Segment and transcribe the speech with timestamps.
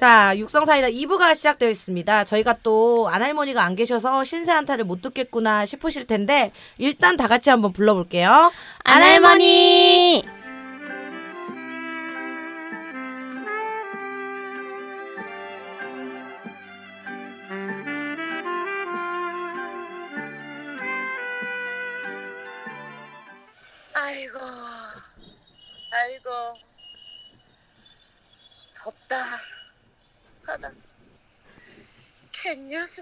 [0.00, 2.24] 자, 육성사이다 2부가 시작되어 있습니다.
[2.24, 7.74] 저희가 또 안할머니가 안 계셔서 신세 한타를 못 듣겠구나 싶으실 텐데 일단 다 같이 한번
[7.74, 8.50] 불러볼게요.
[8.82, 10.24] 안할머니.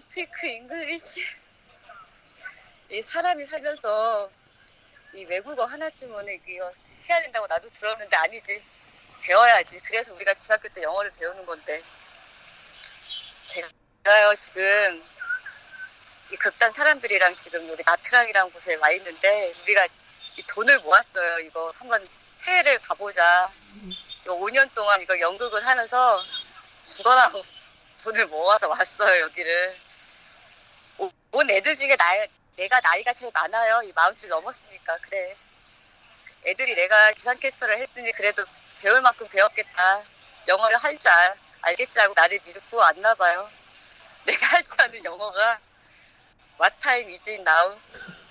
[0.08, 1.20] You speak English?
[2.90, 4.30] 이 사람이 살면서
[5.14, 6.72] 이 외국어 하나쯤은 이거
[7.08, 8.64] 해야 된다고 나도 들었는데 아니지.
[9.22, 9.80] 배워야지.
[9.80, 11.82] 그래서 우리가 중학교 때 영어를 배우는 건데.
[13.42, 15.04] 제가요, 지금
[16.32, 19.86] 이 극단 사람들이랑 지금 여기 나트랑이라는 곳에 와 있는데 우리가
[20.36, 21.40] 이 돈을 모았어요.
[21.40, 22.08] 이거 한번
[22.44, 23.52] 해외를 가보자.
[24.22, 26.24] 이거 5년 동안 이거 연극을 하면서
[26.82, 27.30] 죽어라
[28.02, 29.87] 돈을 모아서 왔어요 여기를.
[31.32, 32.04] 오- 온 애들 중에 나,
[32.56, 33.82] 내가 나이가 제일 많아요.
[33.82, 35.36] 이 마흔쯤 넘었으니까 그래.
[36.46, 38.44] 애들이 내가 기상캐스터를 했으니 그래도
[38.80, 40.02] 배울 만큼 배웠겠다.
[40.48, 41.10] 영어를 할 줄
[41.62, 43.50] 알겠지 하고 나를 믿고 왔나 봐요.
[44.24, 45.60] 내가 할 줄 아는 영어가
[46.60, 47.78] What time is it now?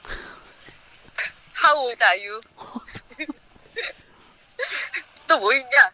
[1.63, 2.41] How old are you?
[5.27, 5.91] 또 뭐 있냐?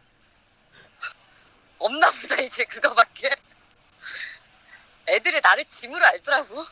[1.80, 3.30] 없나 보다 이제 그거밖에.
[5.08, 6.66] 애들이 나를 짐으로 알더라고.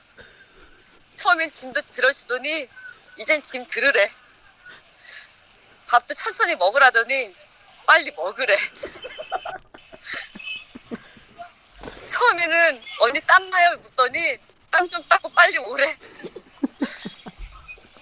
[1.15, 2.67] 처음엔 짐도 들어주더니
[3.17, 4.11] 이젠 짐 들으래.
[5.89, 7.35] 밥도 천천히 먹으라더니
[7.85, 8.55] 빨리 먹으래.
[12.07, 13.77] 처음에는 언니 땀나요?
[13.77, 14.37] 묻더니
[14.71, 15.97] 땀 좀 닦고 빨리 오래.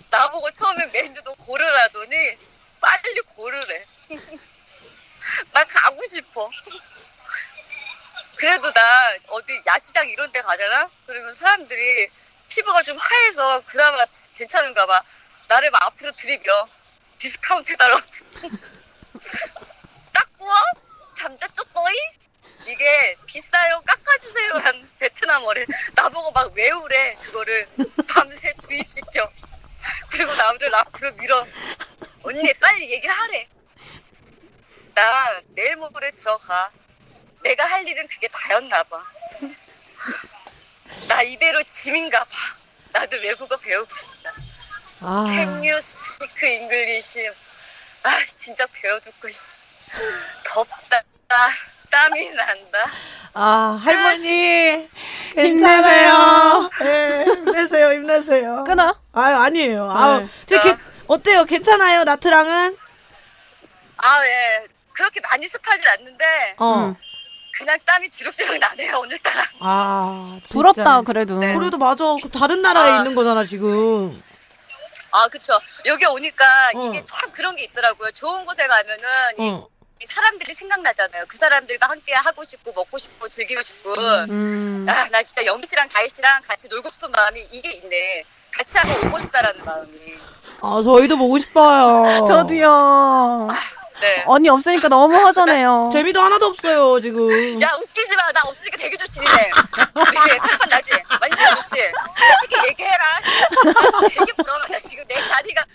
[0.10, 2.38] 나보고 처음에 메뉴도 고르라더니
[2.80, 3.86] 빨리 고르래.
[5.52, 6.50] 나 가고 싶어.
[8.40, 8.82] 그래도 나
[9.28, 10.90] 어디 야시장 이런 데 가잖아?
[11.06, 12.10] 그러면 사람들이
[12.48, 15.04] 피부가 좀 하얘서 그나마 괜찮은가 봐.
[15.50, 16.70] 나를 막 앞으로 들이밀어.
[17.18, 18.02] 디스카운트 해달라고.
[20.14, 20.46] Đắt quá
[21.14, 21.96] giảm giá cho tôi?
[22.66, 27.68] 이게 비싸요 깎아주세요 한 베트남어를 나보고 막 외우래 그거를
[28.14, 29.30] 밤새 주입시켜
[30.12, 31.48] 그리고 나를 앞으로 밀어
[32.24, 33.48] 언니 빨리 얘기를 하래
[34.94, 36.70] 나 내일 모레 들어가
[37.44, 39.04] 내가 할 일은 그게 다였나 봐
[41.08, 42.30] 나 이대로 짐인가 봐
[42.94, 44.32] 나도 외국어 배우고 싶다
[45.02, 47.20] 아, Can you speak English?
[48.04, 49.58] 아 진짜 배워듣고 씨.
[50.44, 51.04] 덥다
[51.92, 52.80] 땀이 난다
[53.34, 54.90] 아 할머니
[55.34, 56.70] 괜찮아요.
[56.82, 58.64] 네, 힘내세요, 힘내세요.
[58.66, 59.00] 끊어.
[59.14, 60.20] 아유 아니에요.
[60.20, 60.28] 네.
[60.48, 60.76] 저 게,
[61.08, 61.46] 어때요?
[61.46, 62.78] 괜찮아요, 나트랑은?
[63.98, 66.76] 아 예 그렇게 많이 습하진 않는데 어.
[66.76, 66.96] 음.
[67.60, 70.54] 그냥 땀이 주룩주룩 나네요 오늘따라 아, 진짜.
[70.54, 71.40] 부럽다 그래도.
[71.40, 71.54] 네.
[71.54, 72.04] 그래도 맞아.
[72.24, 72.98] 그 다른 나라에 아.
[72.98, 74.24] 있는 거잖아 지금.
[75.12, 76.86] 아 그쵸 여기 오니까 어.
[76.86, 79.04] 이게 참 그런 게 있더라고요 좋은 곳에 가면은
[79.40, 79.68] 이, 어.
[80.00, 83.92] 이 사람들이 생각나잖아요 그 사람들과 함께 하고 싶고 먹고 싶고 즐기고 싶고
[84.30, 84.86] 음.
[84.88, 88.24] 아, 나 진짜 영미 씨랑 다희 씨랑 같이 놀고 싶은 마음이 이게 있네.
[88.56, 89.98] 같이 하고 오고 싶다라는 마음이.
[90.62, 92.24] 아 저희도 보고 싶어요.
[92.26, 93.48] 저도요.
[94.02, 94.24] 네.
[94.26, 95.90] 언니 없으니까 너무 허전해요.
[95.92, 97.62] 재미도 하나도 없어요 지금.
[97.62, 98.32] 야 웃기지 마.
[98.32, 99.52] 나 없으니까 되게 좋지 니네.
[100.26, 100.92] 이게 팔판 나지.
[101.22, 101.76] 완전 좋지.
[102.40, 103.04] 솔직히 얘기해라.
[103.66, 104.60] 나 되게 부러워.
[104.70, 105.66] 나 지금 내 자리가.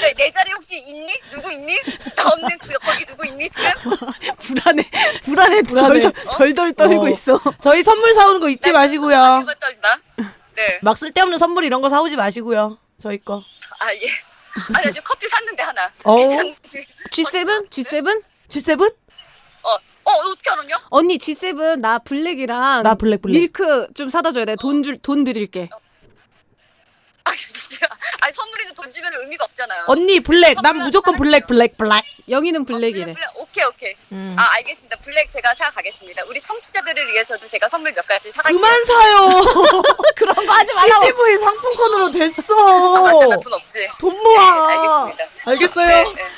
[0.00, 1.20] 내, 내 자리 혹시 있니?
[1.30, 1.78] 누구 있니?
[2.16, 3.70] 나 없는 그 거기 누구 있니 지금?
[4.38, 4.90] 불안해.
[5.24, 5.62] 불안해.
[5.62, 6.02] 불안해.
[6.02, 7.08] 덜덜, 덜덜 떨고 어.
[7.08, 7.38] 있어.
[7.60, 9.44] 저희 선물 사오는 거 잊지 마시고요.
[9.60, 9.98] 떨다.
[10.56, 10.78] 네.
[10.82, 12.78] 막 쓸데없는 선물 이런 거 사오지 마시고요.
[13.02, 13.42] 저희 거.
[13.80, 14.00] 아 예.
[14.54, 15.90] 아, 나 지금 커피 샀는데 하나.
[16.04, 16.86] 귀찮지.
[17.10, 17.68] G7?
[17.70, 18.22] G7?
[18.48, 18.82] G7?
[19.62, 20.76] 어, 어, 어떻게 알았냐?
[20.90, 23.32] 언니 G7 나 블랙이랑 나 블랙, 블랙.
[23.38, 24.56] 밀크 좀 사다 줘야 돼.
[24.56, 25.68] 돈 줄 돈 드릴게.
[27.24, 27.61] 아, 진짜.
[28.20, 29.84] 아니, 선물인데 돈 주면 의미가 없잖아요.
[29.86, 30.56] 언니 블랙.
[30.62, 32.02] 난 무조건 블랙 블랙 블랙.
[32.28, 33.12] 영희는 어, 블랙이래.
[33.12, 33.94] 블랙, 오케이, 오케이.
[34.12, 34.36] 음.
[34.38, 34.96] 아, 알겠습니다.
[34.96, 36.22] 블랙 제가 사가겠습니다.
[36.26, 38.58] 우리 청취자들을 위해서도 제가 선물 몇 가지 사갈게요.
[38.60, 39.42] 그만 사요.
[40.16, 41.00] 그런 거 하지 말라고.
[41.06, 43.02] CGV 상품권으로 아, 됐어.
[43.02, 43.26] 맞다.
[43.28, 43.88] 나돈 없지.
[43.98, 44.68] 돈 모아.
[44.68, 45.24] 네, 알겠습니다.
[45.46, 45.86] 알겠어요.
[46.04, 46.28] 네, 네.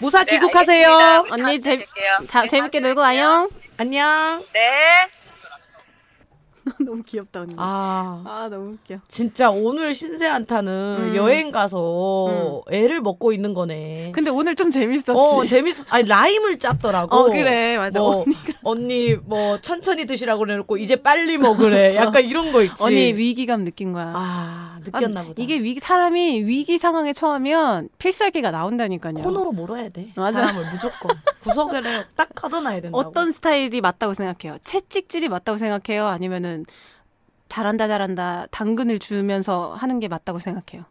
[0.00, 1.26] 무사 네, 귀국하세요.
[1.30, 1.84] 언니 재.
[2.28, 3.00] 자, 네, 재밌게 놀고.
[3.00, 3.48] 와요.
[3.78, 4.44] 안녕.
[4.52, 5.08] 네.
[6.84, 7.54] 너무 귀엽다 언니.
[7.56, 8.48] 아, 아.
[8.50, 8.96] 너무 웃겨.
[9.08, 11.16] 진짜 오늘 신세 한타는 음.
[11.16, 14.12] 여행 가서 애를 먹고 있는 거네.
[14.14, 15.12] 근데 오늘 좀 재밌었지.
[15.12, 15.84] 어 재밌어.
[15.90, 17.16] 아니 라임을 짰더라고.
[17.16, 17.76] 어, 그래.
[17.76, 18.00] 맞아.
[18.00, 18.40] 뭐, 언니가.
[18.62, 21.94] 언니 뭐 천천히 드시라고 그래놓고 이제 빨리 먹으래.
[21.96, 22.82] 약간 이런 거 있지.
[22.82, 24.12] 언니 위기감 느낀 거야.
[24.14, 25.42] 아 느꼈나 아, 보다.
[25.42, 29.14] 이게 위기 사람이 위기 상황에 처하면 필살기가 나온다니까요.
[29.14, 30.12] 코너로 몰아야 돼.
[30.16, 30.40] 맞아.
[30.46, 32.98] 사람을 무조건 구석에를 딱 가둬놔야 된다고.
[32.98, 34.58] 어떤 스타일이 맞다고 생각해요?
[34.64, 36.06] 채찍질이 맞다고 생각해요?
[36.06, 36.57] 아니면은
[37.48, 40.84] 잘한다 잘한다 당근을 주면서 하는 게 맞다고 생각해요?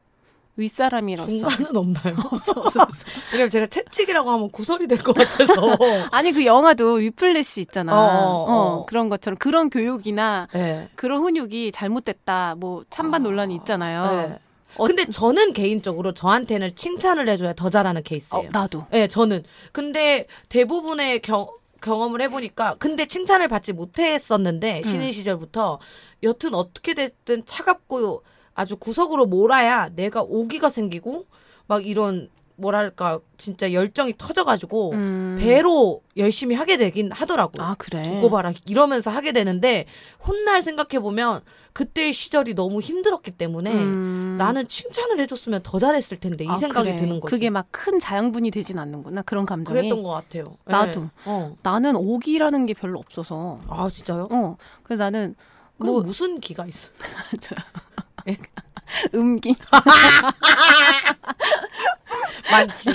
[0.55, 2.15] 윗사람이로서 중간은 없나요?
[2.31, 3.05] 없어 없어 없어.
[3.31, 5.53] 왜냐면 제가 채찍이라고 하면 구설이 될 것 같아서.
[6.09, 7.93] 아니 그 영화도 위플래시 있잖아.
[7.93, 8.85] 어, 어, 어, 어.
[8.87, 10.89] 그런 것처럼 그런 교육이나 네.
[10.95, 12.55] 그런 훈육이 잘못됐다.
[12.57, 14.29] 뭐 찬반 논란이 있잖아요.
[14.29, 14.39] 네.
[14.83, 18.49] 근데 저는 개인적으로 저한테는 칭찬을 해줘야 더 잘하는 어, 케이스예요.
[18.51, 18.85] 나도.
[18.91, 19.43] 네, 저는.
[19.71, 21.47] 근데 대부분의 경,
[21.81, 24.83] 경험을 해보니까, 근데 칭찬을 받지 못했었는데, 음.
[24.83, 25.79] 신인 시절부터,
[26.23, 31.25] 여튼 어떻게 됐든 차갑고 아주 구석으로 몰아야 내가 오기가 생기고,
[31.67, 35.37] 막 이런, 뭐랄까, 진짜 열정이 터져가지고, 음.
[35.39, 37.61] 배로 열심히 하게 되긴 하더라고.
[37.61, 38.01] 아 그래.
[38.01, 39.85] 두고 봐라 이러면서 하게 되는데
[40.19, 41.41] 훗날 생각해 보면
[41.73, 44.35] 그때의 시절이 너무 힘들었기 때문에 음.
[44.39, 46.95] 나는 칭찬을 해줬으면 더 잘했을 텐데 이 아, 생각이 그래.
[46.95, 47.29] 드는 거지.
[47.31, 49.77] 그게 막 큰 자양분이 되진 않는구나 그런 감정이.
[49.77, 50.57] 그랬던 것 같아요.
[50.65, 51.01] 나도.
[51.01, 51.07] 네.
[51.25, 51.55] 어.
[51.61, 53.59] 나는 오기라는 게 별로 없어서.
[53.67, 54.27] 아 진짜요?
[54.31, 54.57] 어.
[54.83, 55.35] 그래서 나는
[55.79, 56.89] 그럼 뭐 무슨 기가 있어?
[59.15, 59.55] 음기,
[62.51, 62.89] 많지.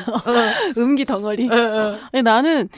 [0.79, 1.49] 음기 덩어리.
[1.51, 1.99] 어, 어.
[2.23, 2.69] 나는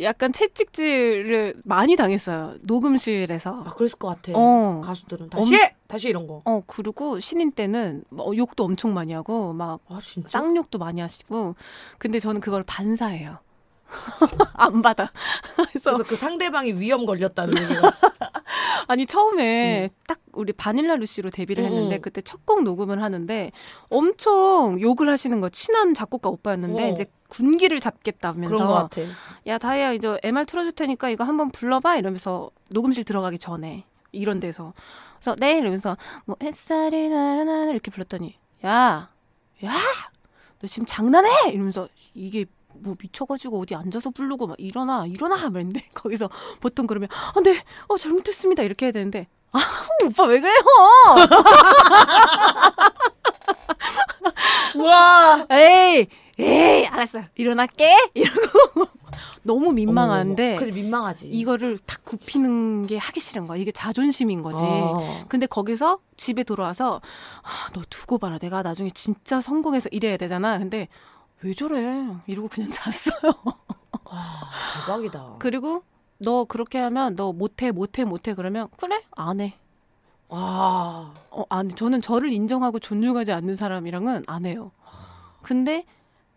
[0.00, 2.54] 약간 채찍질을 많이 당했어요.
[2.62, 3.64] 녹음실에서.
[3.66, 4.32] 아 그랬을 것 같아.
[4.34, 4.80] 어.
[4.84, 5.54] 가수들은 다시
[5.86, 6.42] 다시 이런 거.
[6.44, 9.98] 어, 그리고 신인 때는 뭐 욕도 엄청 많이 하고, 막 아.
[10.26, 11.54] 쌍욕도 많이 하시고.
[11.98, 13.38] 근데 저는 그걸 반사해요.
[14.54, 15.10] 안 받아.
[15.56, 17.90] 그래서, 그래서 그 상대방이 위험 걸렸다는 얘기가.
[18.88, 22.00] 아니, 처음에 딱 우리 바닐라 루시로 데뷔를 음, 했는데, 음.
[22.00, 23.52] 그때 첫 곡 녹음을 하는데,
[23.90, 26.88] 엄청 욕을 하시는 거, 친한 작곡가 오빠였는데, 어.
[26.88, 28.54] 이제 군기를 잡겠다면서.
[28.54, 29.02] 그런 것 같아.
[29.46, 34.74] 야 다혜야 이제 MR 틀어줄 테니까 이거 한번 불러봐 이러면서 녹음실 들어가기 전에 이런 데서
[35.14, 35.96] 그래서 네 이러면서
[36.26, 39.08] 뭐 햇살이 나나나 이렇게 불렀더니 야야
[40.60, 42.44] 너 지금 장난해 이러면서 이게
[42.82, 46.28] 뭐 미쳐가지고 어디 앉아서 부르고 막 일어나 일어나 그랬는데 거기서
[46.60, 49.58] 보통 그러면 아 네 어 잘못했습니다 이렇게 해야 되는데 아
[50.06, 50.58] 오빠 왜 그래요
[54.76, 55.46] 와.
[55.50, 56.06] 에이
[56.38, 58.86] 에이 알았어 일어날게 이러고
[59.44, 61.26] 너무 민망한데 그래 민망하지.
[61.28, 63.58] 이거를 탁 굽히는 게 하기 싫은 거야.
[63.58, 64.62] 이게 자존심인 거지.
[64.64, 65.24] 어.
[65.28, 67.00] 근데 거기서 집에 돌아와서
[67.42, 68.38] 아, 너 두고 봐라.
[68.38, 70.58] 내가 나중에 진짜 성공해서 이래야 되잖아.
[70.58, 70.88] 근데
[71.44, 72.06] 왜 저래?
[72.26, 73.32] 이러고 그냥 잤어요.
[74.86, 75.36] 대박이다.
[75.38, 75.82] 그리고
[76.18, 79.54] 너 그렇게 하면 너 못해 못해 못해 그러면 그래 안 해.
[80.28, 81.12] 와.
[81.30, 84.70] 어 아니 저는 저를 인정하고 존중하지 않는 사람이랑은 안 해요.
[85.42, 85.84] 근데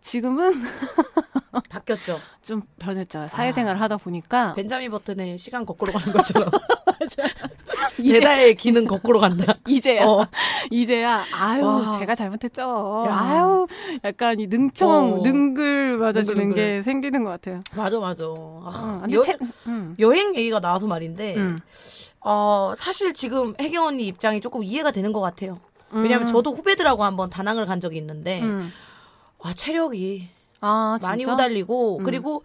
[0.06, 0.62] 지금은
[1.68, 2.20] 바뀌었죠.
[2.40, 3.20] 좀 변했죠.
[3.22, 3.26] 아.
[3.26, 6.48] 사회생활 하다 보니까 벤자민 버튼의 시간 거꾸로 가는 것처럼.
[7.98, 9.54] 이제 대다의 기는 거꾸로 간다.
[9.66, 10.28] 이제야 어.
[10.70, 11.90] 이제야 아유 와.
[11.98, 13.06] 제가 잘못했죠.
[13.08, 13.18] 야.
[13.18, 13.66] 아유
[14.04, 15.22] 약간 이 능청 어.
[15.24, 16.54] 능글 능글능글.
[16.54, 17.62] 게 생기는 것 같아요.
[17.74, 18.26] 맞아 맞아.
[18.26, 19.36] 아, 어, 여, 채,
[19.66, 19.96] 음.
[19.98, 21.58] 여행 얘기가 나와서 말인데 음.
[22.20, 25.58] 어 사실 지금 혜경 언니 입장이 조금 이해가 되는 것 같아요.
[25.90, 26.26] 왜냐면 음.
[26.26, 28.72] 저도 후배들하고 한번 다낭을 간 적이 있는데 음.
[29.38, 30.28] 와 체력이
[30.60, 31.24] 아 많이?
[31.24, 32.04] 후달리고 음.
[32.04, 32.42] 그리고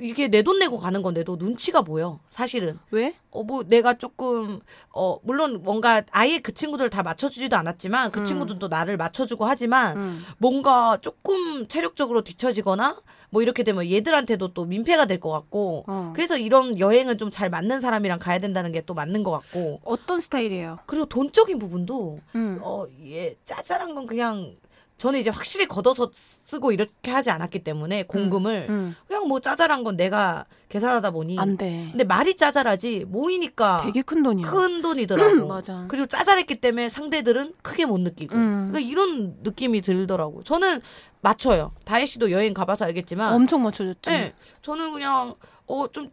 [0.00, 3.16] 이게 내 돈 내고 가는 건데도 눈치가 보여 사실은 왜?
[3.32, 4.60] 어뭐 내가 조금
[4.94, 8.24] 어 물론 뭔가 아예 그 친구들 다 맞춰주지도 않았지만 그 음.
[8.24, 10.22] 친구들도 나를 맞춰주고 하지만 음.
[10.38, 12.96] 뭔가 조금 체력적으로 뒤처지거나
[13.30, 16.12] 뭐 이렇게 되면 얘들한테도 또 민폐가 될 것 같고 어.
[16.14, 20.20] 그래서 이런 여행은 좀 잘 맞는 사람이랑 가야 된다는 게 또 맞는 것 같고 어떤
[20.20, 20.78] 스타일이에요?
[20.86, 22.60] 그리고 돈적인 부분도 음.
[22.62, 24.54] 어예 짜잘한 건 그냥
[24.98, 28.96] 저는 이제 확실히 걷어서 쓰고 이렇게 하지 않았기 때문에 공금을 음.
[29.06, 31.86] 그냥 뭐 짜잘한 건 내가 계산하다 보니 안 돼.
[31.92, 34.48] 근데 말이 짜잘하지 모이니까 되게 큰 돈이야.
[34.50, 35.46] 큰 돈이더라고.
[35.46, 35.84] 맞아.
[35.88, 38.34] 그리고 짜잘했기 때문에 상대들은 크게 못 느끼고.
[38.34, 38.68] 음.
[38.70, 40.42] 그러니까 이런 느낌이 들더라고.
[40.42, 40.80] 저는
[41.20, 41.72] 맞춰요.
[41.84, 43.32] 다혜 씨도 여행 가봐서 알겠지만.
[43.32, 44.10] 엄청 맞춰줬지.
[44.10, 45.34] 네, 저는 그냥
[45.66, 46.10] 어좀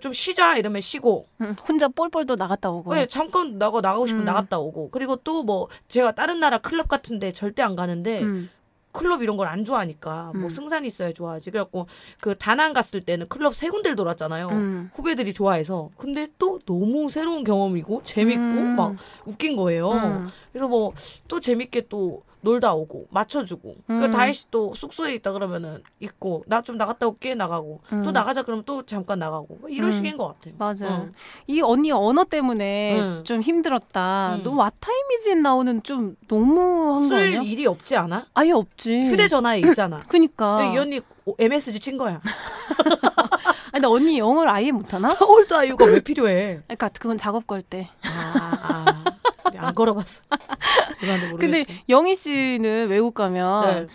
[0.00, 1.26] 좀 쉬자 이러면 쉬고.
[1.40, 2.94] 음, 혼자 볼볼도 나갔다 오고.
[2.94, 4.26] 네, 잠깐 나가 나가고 싶으면 음.
[4.26, 4.90] 나갔다 오고.
[4.90, 8.50] 그리고 또 뭐 제가 다른 나라 클럽 같은데 절대 안 가는데 음.
[8.92, 10.48] 클럽 이런 걸 안 좋아하니까 뭐 음.
[10.48, 11.50] 승산이 있어야 좋아하지.
[11.50, 11.86] 그래갖고
[12.20, 14.48] 그 다낭 갔을 때는 클럽 세 군데를 돌았잖아요.
[14.48, 14.90] 음.
[14.94, 15.90] 후배들이 좋아해서.
[15.98, 18.76] 근데 또 너무 새로운 경험이고 재밌고 음.
[18.76, 19.92] 막 웃긴 거예요.
[19.92, 20.28] 음.
[20.52, 20.92] 그래서 뭐
[21.28, 23.76] 또 재밌게 또 놀다 오고 맞춰주고.
[23.90, 24.00] 음.
[24.00, 28.02] 그 다혜 씨또 숙소에 있다 그러면은 있고 나 좀 나갔다 올게 나가고 음.
[28.02, 29.92] 또 나가자 그러면 또 잠깐 나가고 뭐 이런 음.
[29.92, 30.54] 식인 것 같아요.
[30.58, 30.88] 맞아.
[30.88, 31.08] 어.
[31.46, 33.24] 이 언니 언어 때문에 음.
[33.24, 34.36] 좀 힘들었다.
[34.36, 34.42] 음.
[34.42, 37.42] 너무 와타이미즈에 나오는 좀 너무한 거쓸 아니야?
[37.42, 38.26] 일이 없지 않아?
[38.34, 39.06] 아예 없지.
[39.06, 39.98] 휴대전화에 있잖아.
[40.08, 40.72] 그니까.
[40.72, 41.00] 이 언니
[41.38, 42.20] MSG 친 거야.
[43.72, 45.12] 근데 언니 영어를 아예 못하나?
[45.18, 46.62] 하울드 아유가 왜 필요해?
[46.66, 47.90] 그러니까 그건 작업 걸 때.
[48.04, 49.04] 아, 아.
[49.48, 50.22] 우리 안 걸어봤어.
[51.38, 53.86] 근데 영희 씨는 외국 가면 네.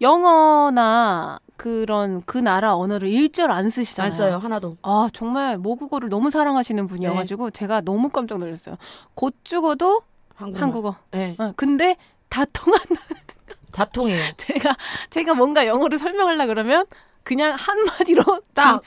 [0.00, 4.12] 영어나 그런 그 나라 언어를 일절 안 쓰시잖아요.
[4.12, 4.76] 안 써요 하나도.
[4.82, 8.76] 아 정말 모국어를 너무 사랑하시는 분이어가지고 제가 너무 깜짝 놀랐어요.
[9.14, 10.02] 곧 죽어도
[10.36, 10.62] 한국말.
[10.62, 10.96] 한국어.
[11.10, 11.34] 네.
[11.38, 11.96] 어, 근데
[12.28, 12.80] 다 통한
[13.72, 14.22] 다 통해요.
[14.36, 14.76] 제가
[15.10, 16.86] 제가 뭔가 영어를 설명하려 그러면
[17.24, 18.22] 그냥 한 마디로
[18.54, 18.82] 딱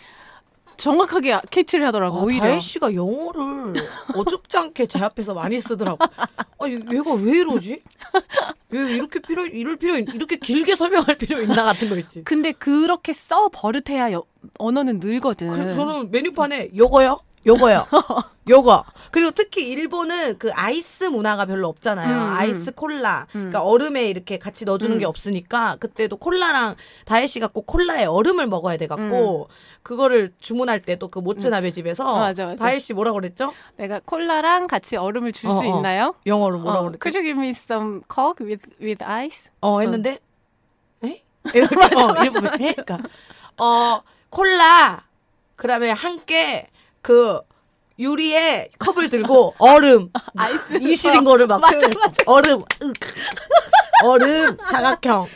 [0.81, 2.39] 정확하게 캐치를 하더라고 아, 오히려.
[2.41, 3.73] 다혜 씨가 영어를
[4.15, 5.99] 어줍지 않게 제 앞에서 많이 쓰더라고.
[6.03, 7.81] 아, 얘- 얘가 왜 이러지?
[8.73, 12.23] 얘 이렇게 필요, 이럴 필요, 있- 이렇게 길게 설명할 필요 있나 같은 거 있지.
[12.23, 14.23] 근데 그렇게 써 버릇해야 여-
[14.57, 15.51] 언어는 늘거든.
[15.51, 17.85] 그래서 저는 메뉴판에 요거요, 요거요,
[18.49, 18.83] 요거.
[19.11, 22.09] 그리고 특히 일본은 그 아이스 문화가 별로 없잖아요.
[22.09, 22.33] 음, 음.
[22.33, 23.27] 아이스 콜라.
[23.31, 24.99] 그러니까 얼음에 이렇게 같이 넣어주는 음.
[24.99, 29.49] 게 없으니까 그때도 콜라랑 다혜 씨가 꼭 콜라에 얼음을 먹어야 돼갖고
[29.83, 32.19] 그거를 주문할 때도 그 모츠나베 집에서 음.
[32.19, 32.63] 맞아, 맞아.
[32.63, 33.53] 다혜 씨 뭐라 그랬죠?
[33.77, 35.77] 내가 콜라랑 같이 얼음을 줄수 어, 어.
[35.77, 36.15] 있나요?
[36.25, 36.99] 영어로 뭐라 어, 그랬죠?
[36.99, 39.51] Could you give me some coke with with ice?
[39.61, 40.19] 어 했는데
[41.03, 41.23] 에?
[41.53, 42.73] 이렇게 어, 이렇게 보면 에?
[42.73, 42.99] 그러니까
[43.57, 45.03] 어 콜라
[45.55, 46.67] 그다음에 함께
[47.01, 47.41] 그
[48.01, 50.79] 유리에 컵을 들고 얼음 아이스.
[50.81, 52.11] 이실인 거를 막 맞아, 표현했어.
[52.25, 52.63] 얼음.
[54.03, 55.27] 얼음 사각형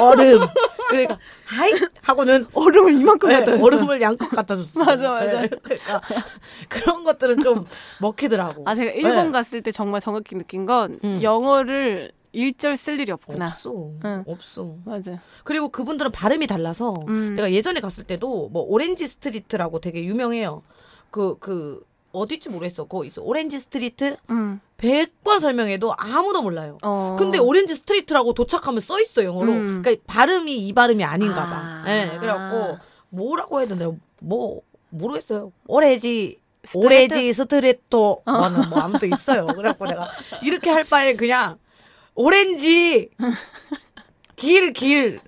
[0.00, 0.46] 얼음
[0.88, 1.70] 그러니까 はい
[2.02, 3.64] 하고는 얼음을 이만큼 네, 갖다 줬어.
[3.64, 4.82] 얼음을 양껏 갖다 줬어.
[4.84, 5.46] 맞아, 맞아.
[5.62, 6.00] 그러니까
[6.68, 7.64] 그런 것들은 좀
[8.00, 8.62] 먹히더라고.
[8.66, 9.30] 아 제가 일본 네.
[9.32, 11.20] 갔을 때 정말 정확히 느낀 건 음.
[11.22, 13.46] 영어를 일절 쓸 일이 없구나.
[13.48, 13.90] 없어.
[14.04, 14.24] 응.
[14.26, 14.74] 없어.
[14.84, 15.20] 맞아.
[15.44, 17.34] 그리고 그분들은 발음이 달라서 음.
[17.36, 20.62] 내가 예전에 갔을 때도 뭐 오렌지 스트리트라고 되게 유명해요.
[21.10, 22.84] 그 그 어디지 모르겠어.
[22.84, 23.22] 거기 있어.
[23.22, 24.60] 오렌지 스트리트 음.
[24.78, 26.78] 100번 설명해도 아무도 몰라요.
[26.82, 27.16] 어.
[27.18, 29.52] 근데 오렌지 스트리트라고 도착하면 써 있어 영어로.
[29.52, 29.82] 음.
[29.82, 31.52] 그러니까 발음이 이 발음이 아닌가 봐.
[31.52, 31.84] 아.
[31.88, 32.16] 예.
[32.18, 32.78] 그래갖고
[33.10, 35.52] 뭐라고 해도 내가 뭐 모르겠어요.
[35.66, 37.14] 오레지 스트레이트?
[37.14, 39.46] 오레지 스트레토 뭐는 뭐 아무도 있어요.
[39.46, 40.08] 그래갖고 내가
[40.42, 41.58] 이렇게 할 바에 그냥
[42.14, 43.10] 오렌지
[44.36, 45.18] 길 길.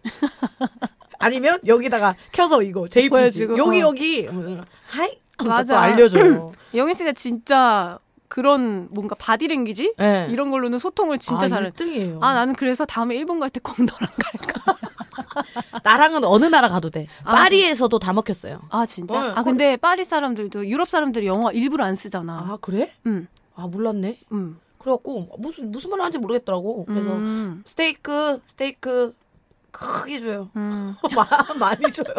[1.19, 3.88] 아니면 여기다가 켜서 이거 JPG 여기 어.
[3.88, 4.26] 여기
[4.87, 5.75] はい 하면서 맞아.
[5.75, 6.52] 또 알려줘요.
[6.75, 10.28] 영희 씨가 진짜 그런 뭔가 바디랭귀지 네.
[10.31, 11.71] 이런 걸로는 소통을 진짜 아, 잘해.
[11.71, 12.23] 1등이에요.
[12.23, 14.76] 아 나는 그래서 다음에 일본 갈 때 꼭 너랑 갈까.
[15.85, 17.07] 나랑은 어느 나라 가도 돼.
[17.25, 18.61] 아, 파리에서도 다 먹혔어요.
[18.71, 19.19] 아 진짜?
[19.28, 22.33] 어, 아 근데 파리 사람들도 유럽 사람들이 영어 일부러 안 쓰잖아.
[22.38, 22.90] 아 그래?
[23.07, 23.28] 응.
[23.55, 24.19] 아 몰랐네.
[24.33, 24.57] 응.
[24.78, 26.85] 그래갖고 무슨 무슨 말 하는지 모르겠더라고.
[26.87, 27.62] 그래서 음.
[27.64, 29.14] 스테이크 스테이크
[29.71, 30.50] 크게 줘요.
[30.57, 30.95] 음.
[31.14, 32.14] 마- 많이 줘요.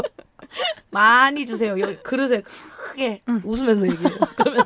[0.90, 1.80] 많이 주세요.
[1.80, 4.18] 여기 그릇에 크게 웃으면서 얘기해요.
[4.36, 4.66] 그러면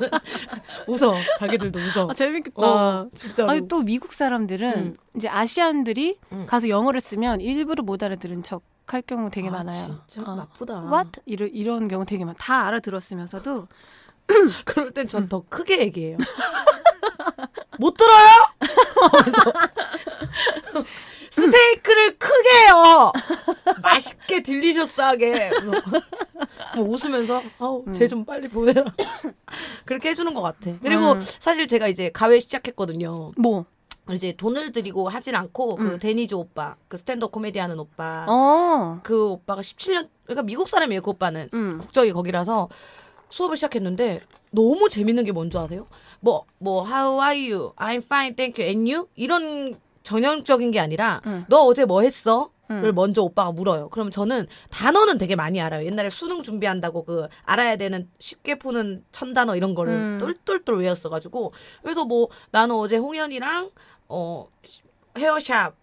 [0.86, 1.14] 웃어.
[1.38, 2.08] 자기들도 웃어.
[2.10, 2.62] 아 재밌겠다.
[2.62, 3.50] 어, 진짜로.
[3.50, 4.96] 아니 또 미국 사람들은 음.
[5.16, 6.46] 이제 아시안들이 음.
[6.46, 10.00] 가서 영어를 쓰면 일부러 못 알아들은 척 할 경우 되게 아, 많아요.
[10.06, 10.34] 진짜 어.
[10.34, 10.74] 나쁘다.
[10.90, 11.20] What?
[11.24, 12.34] 이런 이런 경우 되게 많아.
[12.38, 13.68] 다 알아들었으면서도
[14.66, 16.18] 그럴 땐 전 더 크게 얘기해요.
[17.78, 18.28] 못 들어요?
[21.32, 23.12] 스테이크를 크게요.
[23.82, 25.50] 맛있게 delicious하게.
[26.76, 28.84] 뭐 웃으면서 아우 쟤 좀 빨리 보내라.
[29.86, 30.70] 그렇게 해주는 것 같아.
[30.82, 31.20] 그리고 음.
[31.20, 33.32] 사실 제가 이제 가회 시작했거든요.
[33.38, 33.64] 뭐?
[34.10, 35.98] 이제 돈을 들이고 하진 않고 그 음.
[35.98, 38.98] 데니즈 오빠, 그 stand-up 코미디 하는 오빠, 어.
[39.04, 41.00] 그 오빠가 17년 그러니까 미국 사람이에요.
[41.02, 41.78] 그 오빠는 음.
[41.78, 42.68] 국적이 거기라서
[43.30, 44.20] 수업을 시작했는데
[44.50, 45.86] 너무 재밌는 게 뭔지 아세요?
[46.20, 47.72] 뭐뭐 How are you?
[47.76, 48.68] I'm fine, thank you.
[48.70, 49.08] And you?
[49.14, 51.44] 이런 전형적인 게 아니라 음.
[51.48, 52.50] 너 어제 뭐 했어?
[52.80, 52.94] 를 음.
[52.94, 53.88] 먼저 오빠가 물어요.
[53.90, 55.84] 그러면 저는 단어는 되게 많이 알아요.
[55.84, 60.18] 옛날에 수능 준비한다고 그 알아야 되는 쉽게 푸는 천 단어 이런 거를 음.
[60.18, 63.70] 똘똘똘 외웠어가지고 그래서 뭐 나는 어제 홍현이랑
[64.08, 64.48] 어
[65.18, 65.74] 헤어샵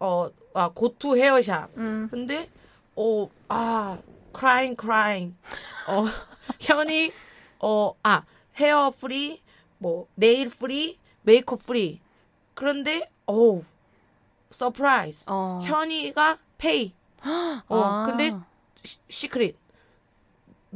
[0.00, 2.08] 어 아, 고투 헤어샵 음.
[2.10, 2.50] 근데
[2.96, 3.98] 어아
[4.36, 5.34] crying crying
[5.88, 6.04] 어
[6.60, 7.12] 현이
[7.58, 8.24] 어아
[8.56, 9.40] hair free
[9.78, 12.00] 뭐 nail free makeup free
[12.54, 13.62] 그런데 어우
[14.50, 15.60] surprise 어.
[15.62, 16.94] 현이가 pay
[17.68, 18.04] 어 아.
[18.06, 18.34] 근데
[18.84, 19.56] se- secret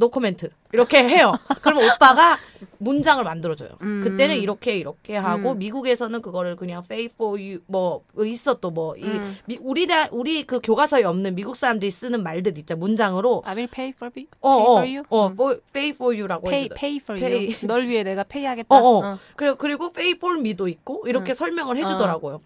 [0.01, 1.33] no comment 이렇게 해요.
[1.63, 2.39] 그러면 오빠가
[2.79, 3.69] 문장을 만들어줘요.
[3.83, 4.01] 음.
[4.03, 5.59] 그때는 이렇게 이렇게 하고 음.
[5.59, 9.37] 미국에서는 그거를 그냥 pay for you 뭐 있어 또뭐이 음.
[9.61, 13.93] 우리 다 우리 그 교과서에 없는 미국 사람들이 쓰는 말들 있죠 문장으로 I will pay
[13.95, 14.27] for, you.
[14.41, 15.03] 어, pay 어, for you.
[15.11, 15.37] 어, 음.
[15.37, 17.47] 뭐 pay for you라고 pay, 해주더 pay for pay.
[17.47, 17.67] you.
[17.67, 18.75] 널 위해 내가 pay 하겠다.
[18.75, 19.05] 어, 어.
[19.05, 19.19] 어.
[19.37, 21.35] 그리고 그리고 pay for me도 있고 이렇게 음.
[21.35, 22.41] 설명을 해주더라고요.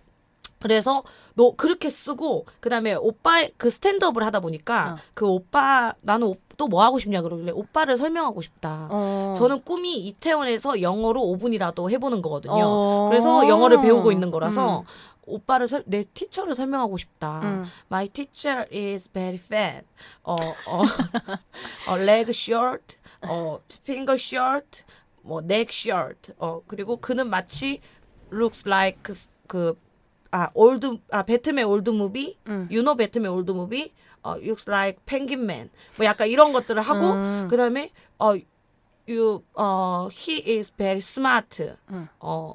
[0.65, 1.03] 그래서
[1.35, 4.97] 너 그렇게 쓰고 그다음에 오빠 그 스탠드업을 하다 보니까 어.
[5.13, 8.89] 그 오빠 나는 또 뭐 하고 싶냐 그러길래 오빠를 설명하고 싶다.
[8.91, 9.35] 어.
[9.37, 12.55] 저는 꿈이 이태원에서 영어로 5분이라도 해보는 거거든요.
[12.65, 13.09] 어.
[13.11, 14.85] 그래서 영어를 배우고 있는 거라서 음.
[15.27, 17.41] 오빠를 설- 내 티처를 설명하고 싶다.
[17.43, 17.65] 음.
[17.91, 19.85] My teacher is very fat.
[20.23, 20.83] 어, 어,
[21.91, 22.97] 어 leg short,
[23.29, 24.85] 어, finger short,
[25.21, 26.33] 뭐 neck short.
[26.39, 27.81] 어, 그리고 그는 마치
[28.33, 29.15] looks like 그,
[29.47, 29.79] 그
[30.35, 32.37] 아, old 아, 배트맨 old movie.
[32.49, 32.67] 음.
[32.69, 33.93] You know 배트맨 old movie.
[34.25, 35.71] 어, looks like penguin man.
[35.97, 37.47] 뭐 약간 이런 것들을 하고 음.
[37.49, 38.35] 그다음에 어
[39.09, 41.77] you 어 he is very smart.
[41.91, 42.09] 음.
[42.19, 42.55] 어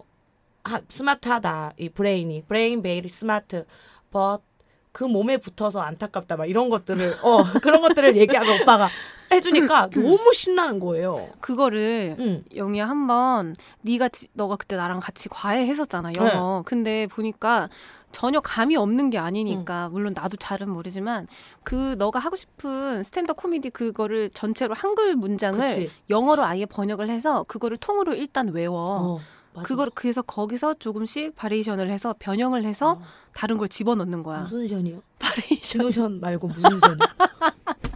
[0.66, 3.66] 하, smart하다 이 brain이 brain very smart
[4.12, 4.44] but
[4.92, 8.90] 그 몸에 붙어서 안타깝다 막 이런 것들을 어 그런 것들을 얘기하고 오빠가
[9.32, 11.30] 해주니까 너무 신나는 거예요.
[11.40, 12.44] 그거를 응.
[12.56, 16.64] 영희야 한번 네가 지- 너가 그때 나랑 같이 과외 했었잖아 영어.
[16.66, 17.70] 근데 보니까
[18.12, 21.28] 전혀 감이 없는 게 아니니까 물론 나도 잘은 모르지만
[21.64, 25.92] 그 너가 하고 싶은 stand-up 코미디 그거를 전체로 한글 문장을 그치.
[26.10, 28.80] 영어로 아예 번역을 해서 그거를 통으로 일단 외워.
[29.00, 29.20] 어,
[29.54, 29.68] 맞아.
[29.68, 33.00] 그걸 그래서 거기서 조금씩 variation을 해서 변형을 해서
[33.34, 34.40] 다른 걸 집어넣는 거야.
[34.40, 35.02] 무슨 션이요?
[35.20, 36.20] variation.
[36.20, 36.98] 말고 무슨 션이요?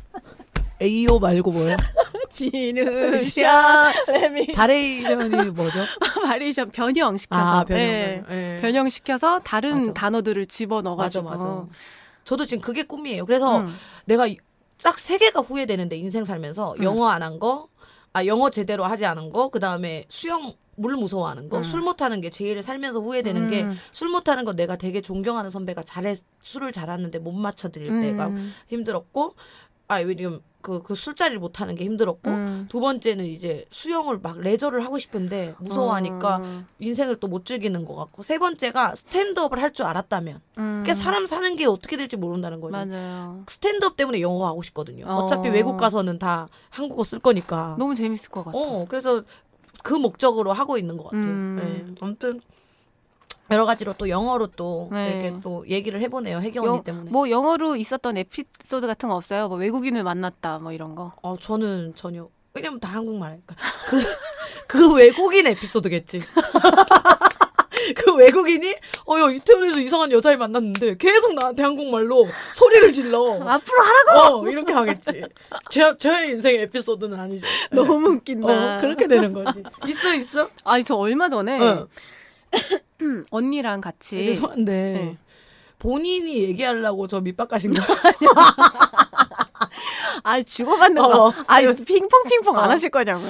[0.84, 1.78] 에이오 말고 뭐요?
[2.30, 5.80] 지누샤 레미 variation이 뭐죠?
[6.26, 7.84] variation 변형시켜서 아, 변형.
[7.84, 8.24] 예.
[8.30, 8.60] 예.
[8.62, 9.94] 변형시켜서 다른 맞아.
[9.94, 11.66] 단어들을 집어 넣어가지고 맞아, 맞아.
[12.26, 13.26] 저도 지금 그게 꿈이에요.
[13.26, 13.74] 그래서 음.
[14.06, 14.28] 내가
[14.82, 16.84] 딱 세 개가 후회되는데 인생 살면서 음.
[16.84, 17.70] 영어 안 한 거,
[18.12, 22.30] 아 영어 제대로 하지 않은 거, 그 다음에 수영 물 무서워하는 거, 술 못하는 게
[22.30, 23.78] 제일 살면서 후회되는 게 음.
[23.92, 28.54] 술 못하는 거 내가 되게 존경하는 선배가 잘해 술을 잘하는데 못 맞춰 드릴 때가 음.
[28.68, 29.36] 힘들었고,
[29.94, 32.68] 아 왜냐면 그, 그 술자리를 못 하는 게 힘들었고, 음.
[32.70, 36.64] 두 번째는 이제 수영을 막 레저를 하고 싶은데 무서워하니까 어.
[36.80, 40.78] 인생을 또 못 즐기는 것 같고, 세 번째가 스탠드업을 할 줄 알았다면, 음.
[40.82, 42.72] 그게 사람 사는 게 어떻게 될지 모른다는 거죠.
[42.78, 43.44] 맞아요.
[43.50, 45.06] 스탠드업 때문에 영어 하고 싶거든요.
[45.06, 45.16] 어.
[45.24, 47.76] 어차피 외국 가서는 다 한국어 쓸 거니까.
[47.78, 48.58] 너무 재밌을 것 같아.
[48.58, 49.22] 어, 그래서
[49.84, 51.24] 그 목적으로 하고 있는 것 같아요.
[51.24, 51.60] 음.
[51.62, 51.96] 네.
[52.00, 52.40] 아무튼
[53.54, 55.10] 여러 가지로 또 영어로 또 네.
[55.22, 56.42] 이렇게 또 얘기를 해보네요.
[56.56, 57.10] 영- 언니 때문에.
[57.12, 59.48] 뭐 영어로 있었던 에피소드 같은 거 없어요?
[59.48, 61.14] 뭐 외국인을 만났다 뭐 이런 거.
[61.22, 63.56] 어, 저는 전혀 왜냐면 다 한국말 하니까.
[63.88, 63.98] 그,
[64.68, 66.20] 그 외국인 에피소드겠지.
[67.98, 68.74] 그 외국인이
[69.08, 73.34] 어, 야, 이태원에서 이상한 여자를 만났는데 계속 나한테 한국말로 소리를 질러.
[73.42, 74.20] 앞으로 하라고.
[74.46, 75.24] 어, 이렇게 하겠지.
[75.70, 77.46] 제, 제 인생의 에피소드는 아니죠.
[77.72, 77.76] 네.
[77.76, 78.78] 너무 웃긴다.
[78.78, 79.64] 어, 그렇게 되는 거지.
[79.88, 80.50] 있어, 있어?
[80.64, 81.88] 아니 저 얼마 전에 어.
[83.32, 84.72] 언니랑 같이 죄송한데.
[84.72, 85.18] 네.
[85.80, 87.82] 본인이 얘기하려고 저 밑밥 가신 거
[90.24, 91.28] 아 주고받는 어, 거.
[91.28, 91.34] 어.
[91.48, 92.72] 아 이거 핑퐁 핑퐁 안 어.
[92.72, 93.24] 하실 거냐고.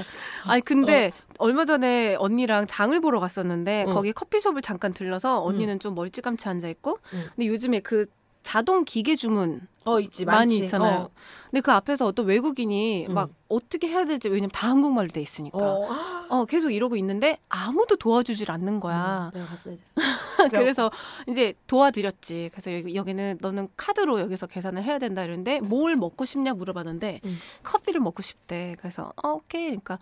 [0.48, 3.94] 아니 근데 얼마 전에 언니랑 장을 보러 갔었는데 응.
[3.94, 7.24] 거기 커피숍을 잠깐 들러서 언니는 좀 멀찌감치 앉아 있고 응.
[7.36, 8.06] 근데 요즘에 그
[8.44, 10.66] 자동 기계 주문 어, 있지, 많이 많지.
[10.66, 11.00] 있잖아요.
[11.00, 11.10] 어.
[11.50, 13.14] 근데 그 앞에서 어떤 외국인이 응.
[13.14, 15.58] 막 어떻게 해야 될지 왜냐면 다 한국말로 돼 있으니까.
[15.58, 15.88] 어,
[16.30, 19.32] 어, 아, 계속 이러고 있는데 아무도 도와주질 않는 거야.
[19.34, 19.82] 내가 갔어야 돼.
[20.52, 20.92] 그래서
[21.28, 22.50] 이제 도와드렸지.
[22.52, 27.22] 그래서 여기, 여기 는 너는 카드로 여기서 계산을 해야 된다 이러는데 뭘 먹고 싶냐 물어봤는데
[27.26, 27.38] 음.
[27.64, 28.76] 커피를 먹고 싶대.
[28.80, 29.68] 그래서 어, 오케이.
[29.68, 30.00] 그러니까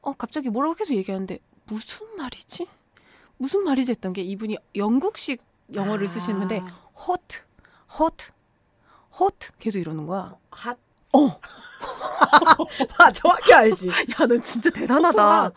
[0.00, 2.66] 어 갑자기 뭐라고 계속 얘기하는데 무슨 말이지?
[3.38, 5.42] 무슨 말이지 했던 게 이분이 영국식
[5.74, 6.08] 영어를 아.
[6.08, 6.62] 쓰시는데
[6.98, 7.42] hot,
[7.98, 8.30] hot,
[9.20, 10.34] hot 계속 이러는 거야.
[10.50, 10.76] 핫.
[11.12, 11.40] 어.
[12.96, 13.88] 봐, 정확히 알지.
[13.88, 15.50] 야, 너 진짜 아, 대단하다.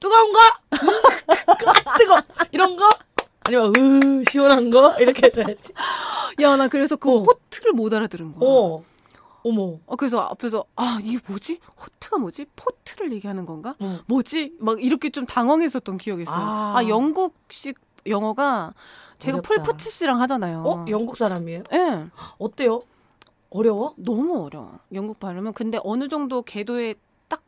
[0.00, 0.38] 뜨거운 거?
[0.70, 2.22] 아, 뜨거.
[2.52, 2.88] 이런 거?
[3.46, 4.94] 아니면 으 시원한 거?
[4.98, 5.72] 이렇게 해줘야지.
[6.42, 7.22] 야, 나 그래서 그 어.
[7.22, 8.50] 호트를 못 알아들은 거야.
[8.50, 8.84] 어.
[9.44, 9.78] 어머.
[9.86, 11.60] 어, 그래서 앞에서 아 이게 뭐지?
[11.80, 12.46] 호트가 뭐지?
[12.56, 13.76] 포트를 얘기하는 건가?
[13.80, 14.00] 응.
[14.06, 14.54] 뭐지?
[14.58, 16.36] 막 이렇게 좀 당황했었던 기억이 있어요.
[16.36, 16.74] 아.
[16.76, 18.74] 아, 영국식 영어가
[19.18, 19.48] 제가 어렵다.
[19.62, 20.62] 폴포트 씨랑 하잖아요.
[20.64, 20.84] 어?
[20.88, 21.62] 영국 사람이에요?
[21.72, 22.06] 예.
[22.38, 22.82] 어때요?
[23.50, 23.94] 어려워?
[23.96, 24.78] 너무 어려워.
[24.92, 26.94] 영국 발음은 근데 어느 정도 궤도에
[27.28, 27.42] 딱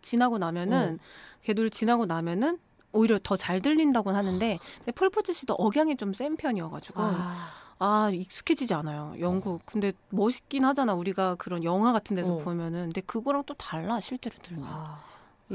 [0.00, 0.98] 지나고 나면은
[1.42, 2.58] 궤도를 지나고 나면은
[2.92, 7.48] 오히려 더 잘 들린다고는 하는데 근데 폴포트 씨도 억양이 좀 센 편이어가지고 아.
[7.80, 9.14] 아, 익숙해지지 않아요.
[9.18, 9.60] 영국.
[9.66, 10.94] 근데 멋있긴 하잖아.
[10.94, 12.38] 우리가 그런 영화 같은 데서 어.
[12.38, 12.84] 보면은.
[12.84, 14.64] 근데 그거랑 또 달라 실제로 들으면.
[14.70, 15.02] 아.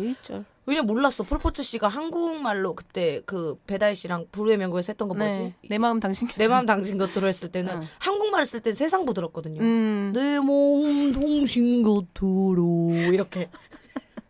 [0.04, 0.46] 일절.
[0.66, 1.24] 왜냐 몰랐어.
[1.24, 5.40] 폴포츠 씨가 한국말로 그때 그 배다혜 씨랑 불후의 명곡에서 했던 거 뭐지?
[5.40, 5.56] 네.
[5.68, 6.38] 내 마음 당신 곁에.
[6.38, 7.88] 내 마음 당신 곁으로 했을 때는 응.
[7.98, 9.62] 한국말 쓸땐 세상부 들었거든요.
[9.62, 10.12] 음.
[10.14, 13.50] 내몸 당신 곁으로 이렇게.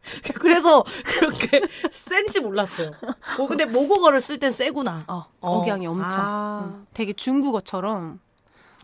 [0.40, 2.92] 그래서 그렇게 센지 몰랐어요.
[3.38, 5.04] 어, 근데 모국어를 쓸 땐 세구나.
[5.08, 5.58] 어, 어.
[5.58, 6.10] 억양이 엄청.
[6.10, 6.72] 아.
[6.74, 6.88] 음.
[6.94, 8.20] 되게 중국어처럼.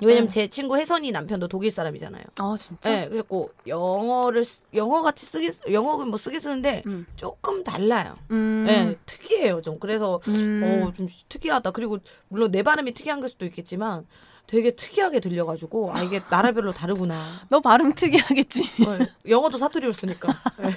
[0.02, 2.24] 왜냐면 제 친구 혜선이 남편도 독일 사람이잖아요.
[2.40, 2.90] 아, 진짜?
[2.90, 7.06] 네, 그래고 영어를 쓰- 영어 같이 쓰기 영어는 뭐 쓰기 쓰는데 음.
[7.16, 8.18] 조금 달라요.
[8.32, 8.66] 음.
[8.68, 9.80] 네, 특이해요 좀.
[9.80, 10.62] 그래서 음.
[10.88, 11.72] 어, 좀 특이하다.
[11.72, 14.06] 그리고 물론 내 발음이 특이한 걸 수도 있겠지만
[14.48, 17.20] 되게 특이하게 들려가지고 아 이게 나라별로 다르구나.
[17.50, 18.64] 너 발음 특이하겠지.
[18.86, 20.28] 네, 영어도 사투리로 쓰니까.
[20.60, 20.72] 네.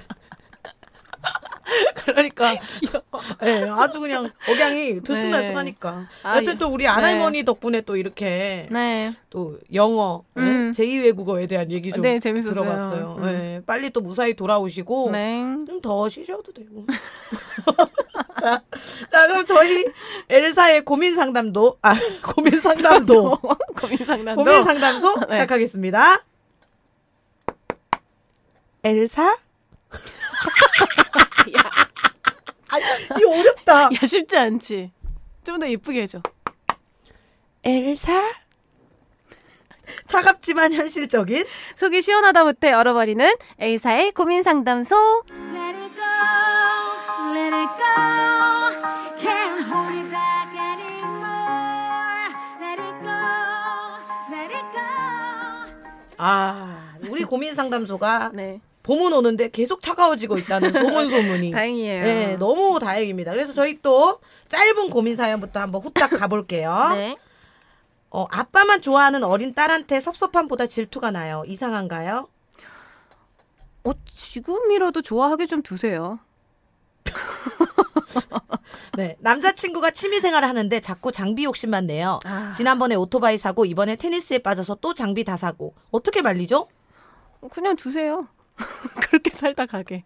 [1.94, 2.54] 그러니까
[3.40, 6.08] 네, 아주 그냥 억양이 들쑥날쑥하니까.
[6.22, 6.58] 아, 여튼 예.
[6.58, 9.14] 또 우리 안할머니 덕분에 또 이렇게 네.
[9.30, 10.72] 또 영어, 네, 음.
[10.72, 12.54] 제2외국어에 대한 얘기 좀 네, 재밌었어요.
[12.54, 13.16] 들어봤어요.
[13.18, 13.22] 음.
[13.22, 15.42] 네, 빨리 또 무사히 돌아오시고 네.
[15.66, 16.86] 좀더 쉬셔도 되고.
[18.40, 18.62] 자,
[19.10, 19.84] 자, 그럼 저희
[20.28, 23.36] 엘사의 고민 상담도, 아, 고민 상담도,
[23.76, 24.44] 고민 상담도.
[24.44, 25.34] 고민 상담소 네.
[25.36, 26.22] 시작하겠습니다.
[28.84, 29.36] 엘사?
[32.67, 32.67] 아,
[33.18, 33.84] 이거 어렵다.
[33.94, 34.92] 야 쉽지 않지.
[35.44, 36.20] 좀 더 예쁘게 해줘.
[37.64, 38.12] 엘사?
[40.06, 44.94] 차갑지만 현실적인 속이 시원하다 못해 얼어버리는 A사의 고민 상담소.
[56.16, 58.60] 아, 우리 고민 상담소가 네.
[58.88, 61.50] 봄은 오는데 계속 차가워지고 있다는 소문 소문이.
[61.50, 62.04] 다행이에요.
[62.04, 63.32] 네, 너무 다행입니다.
[63.32, 66.92] 그래서 저희 또 짧은 고민 사연부터 한번 후딱 가볼게요.
[66.94, 67.14] 네.
[68.10, 71.42] 어, 아빠만 좋아하는 어린 딸한테 섭섭함보다 질투가 나요.
[71.46, 72.28] 이상한가요?
[73.84, 76.18] 어, 지금이라도 좋아하게 좀 두세요.
[78.96, 82.20] 네, 남자친구가 취미생활을 하는데 자꾸 장비 욕심만 내요.
[82.24, 82.52] 아.
[82.52, 86.68] 지난번에 오토바이 사고 이번에 테니스에 빠져서 또 장비 다 사고 어떻게 말리죠?
[87.50, 88.28] 그냥 두세요.
[89.08, 90.04] 그렇게 살다 가게.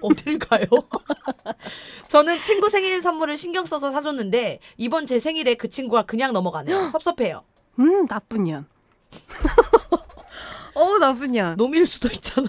[0.00, 0.64] 어딜 가요?
[2.08, 6.88] 저는 친구 생일 선물을 신경 써서 사줬는데 이번 제 생일에 그 친구가 그냥 넘어가네요.
[6.90, 7.42] 섭섭해요.
[7.78, 8.66] 음, 나쁜 년.
[10.74, 11.56] 어우, 나쁜 년.
[11.58, 12.48] 놈일 수도 있잖아.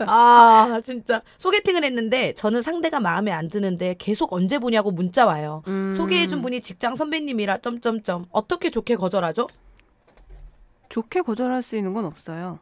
[0.00, 1.22] 아, 진짜.
[1.38, 5.62] 소개팅을 했는데 저는 상대가 마음에 안 드는데 계속 언제 보냐고 문자 와요.
[5.68, 5.92] 음.
[5.92, 8.26] 소개해준 분이 직장 선배님이라 점점점.
[8.32, 9.46] 어떻게 좋게 거절하죠?
[10.88, 12.58] 좋게 거절할 수 있는 건 없어요.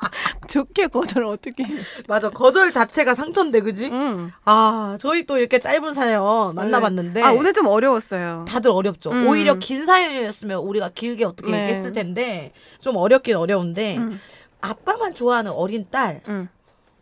[0.48, 1.68] 좋게 거절 어떻게 해?
[2.06, 2.30] 맞아.
[2.30, 3.86] 거절 자체가 상처인데, 그지?
[3.92, 4.32] 응.
[4.44, 7.22] 아, 저희 또 이렇게 짧은 사연 만나봤는데.
[7.22, 8.44] 아, 오늘 좀 어려웠어요.
[8.48, 9.10] 다들 어렵죠.
[9.10, 9.26] 음.
[9.28, 11.62] 오히려 긴 사연이었으면 우리가 길게 어떻게 네.
[11.64, 14.20] 얘기했을 텐데, 좀 어렵긴 어려운데, 음.
[14.60, 16.48] 아빠만 좋아하는 어린 딸, 응.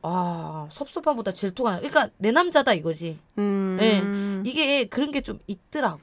[0.03, 1.77] 아, 섭섭함보다 질투가 나.
[1.79, 3.19] 그러니까 내 남자다 이거지.
[3.39, 3.77] 음.
[3.81, 4.03] 네.
[4.49, 6.01] 이게 그런 게 좀 있더라고.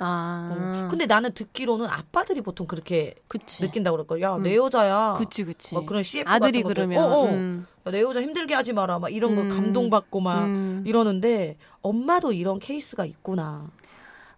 [0.00, 0.84] 아.
[0.86, 0.88] 어.
[0.90, 3.62] 근데 나는 듣기로는 아빠들이 보통 그렇게 그치.
[3.62, 4.32] 느낀다고 그럴 거야.
[4.32, 5.14] 야, 내 여자야.
[5.18, 5.74] 그치, 그치.
[5.74, 6.74] 막 그런 CF 아들이 같은 것들.
[6.74, 7.04] 그러면.
[7.04, 7.28] 어, 어.
[7.30, 7.66] 음.
[7.86, 8.98] 야, 내 여자 힘들게 하지 마라.
[8.98, 9.48] 막 이런 거 음.
[9.48, 10.82] 감동받고 막 음.
[10.86, 13.70] 이러는데 엄마도 이런 케이스가 있구나.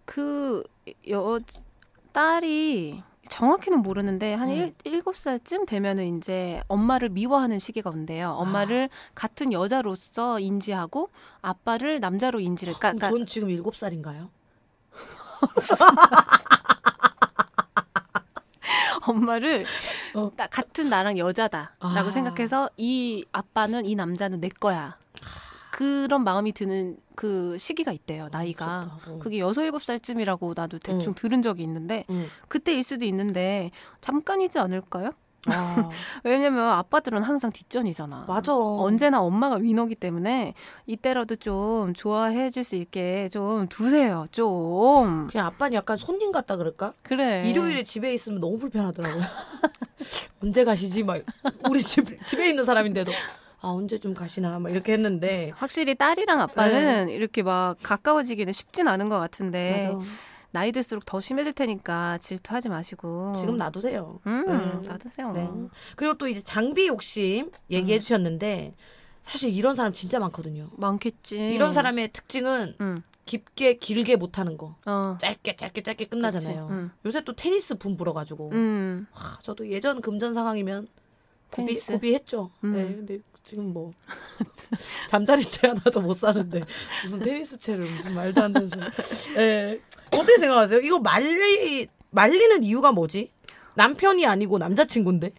[0.05, 0.63] 그,
[1.09, 1.39] 여,
[2.13, 4.55] 딸이 정확히는 모르는데 한 음.
[4.55, 8.29] 일, 일곱 살쯤 되면은 이제 엄마를 미워하는 시기가 온대요.
[8.29, 11.09] 엄마를 같은 여자로서 인지하고
[11.41, 14.29] 아빠를 남자로 인지를 그러니까 전 지금 일곱 살인가요?
[19.07, 19.65] 엄마를
[20.15, 20.29] 어.
[20.35, 22.09] 나- 같은 나랑 여자다라고 아.
[22.09, 24.97] 생각해서 이 아빠는 이 남자는 내 거야.
[25.71, 28.79] 그런 마음이 드는 그 시기가 있대요, 나이가.
[28.79, 29.11] 무섭다.
[29.11, 29.19] 어.
[29.19, 31.15] 그게 여섯 일곱 살쯤이라고 나도 대충 응.
[31.15, 32.27] 들은 적이 있는데 응.
[32.47, 33.71] 그때일 수도 있는데
[34.01, 35.11] 잠깐이지 않을까요?
[35.45, 35.89] 아,
[36.25, 38.25] 왜냐면 아빠들은 항상 뒷전이잖아.
[38.27, 38.53] 맞아.
[38.53, 40.53] 언제나 엄마가 위너기 때문에
[40.87, 44.25] 이때라도 좀 좋아해 줄 수 있게 좀 두세요.
[44.31, 45.27] 좀.
[45.31, 46.93] 그냥 아빠는 약간 손님 같다 그럴까?
[47.01, 47.47] 그래.
[47.47, 49.23] 일요일에 집에 있으면 너무 불편하더라고요.
[50.43, 51.03] 언제 가시지?
[51.03, 51.21] 막
[51.69, 53.11] 우리 집 집에 있는 사람인데도
[53.61, 59.09] 아 언제 좀 가시나 막 이렇게 했는데 확실히 딸이랑 아빠는 이렇게 막 가까워지기는 쉽진 않은
[59.09, 59.93] 것 같은데 네.
[59.93, 59.99] 맞아.
[60.51, 64.19] 나이 들수록 더 심해질 테니까 질투하지 마시고 지금 놔두세요.
[64.25, 64.89] 음, 네.
[64.89, 65.31] 놔두세요.
[65.33, 65.49] 네.
[65.95, 68.75] 그리고 또 이제 장비 욕심 얘기해 주셨는데
[69.21, 70.69] 사실 이런 사람 진짜 많거든요.
[70.77, 71.53] 많겠지.
[71.53, 73.03] 이런 사람의 특징은 응.
[73.25, 74.75] 깊게 길게 못하는 거.
[74.85, 75.17] 어.
[75.19, 76.67] 짧게 짧게 짧게 끝나잖아요.
[76.71, 76.91] 응.
[77.05, 79.05] 요새 또 테니스 붐 불어가지고 음.
[79.13, 80.87] 와, 저도 예전 금전 상황이면
[81.51, 81.75] 고비.
[81.79, 82.51] 고비했죠.
[82.63, 82.73] 음.
[82.73, 83.91] 네, 근데 지금 뭐
[85.07, 86.63] 잠자리 채 하나도 못 사는데
[87.03, 88.81] 무슨 테니스 채를 무슨 말도 안 되는 소리.
[89.35, 89.79] 네.
[90.07, 90.79] 어떻게 생각하세요?
[90.81, 93.31] 이거 말리 말리는 이유가 뭐지?
[93.75, 95.31] 남편이 아니고 남자친구인데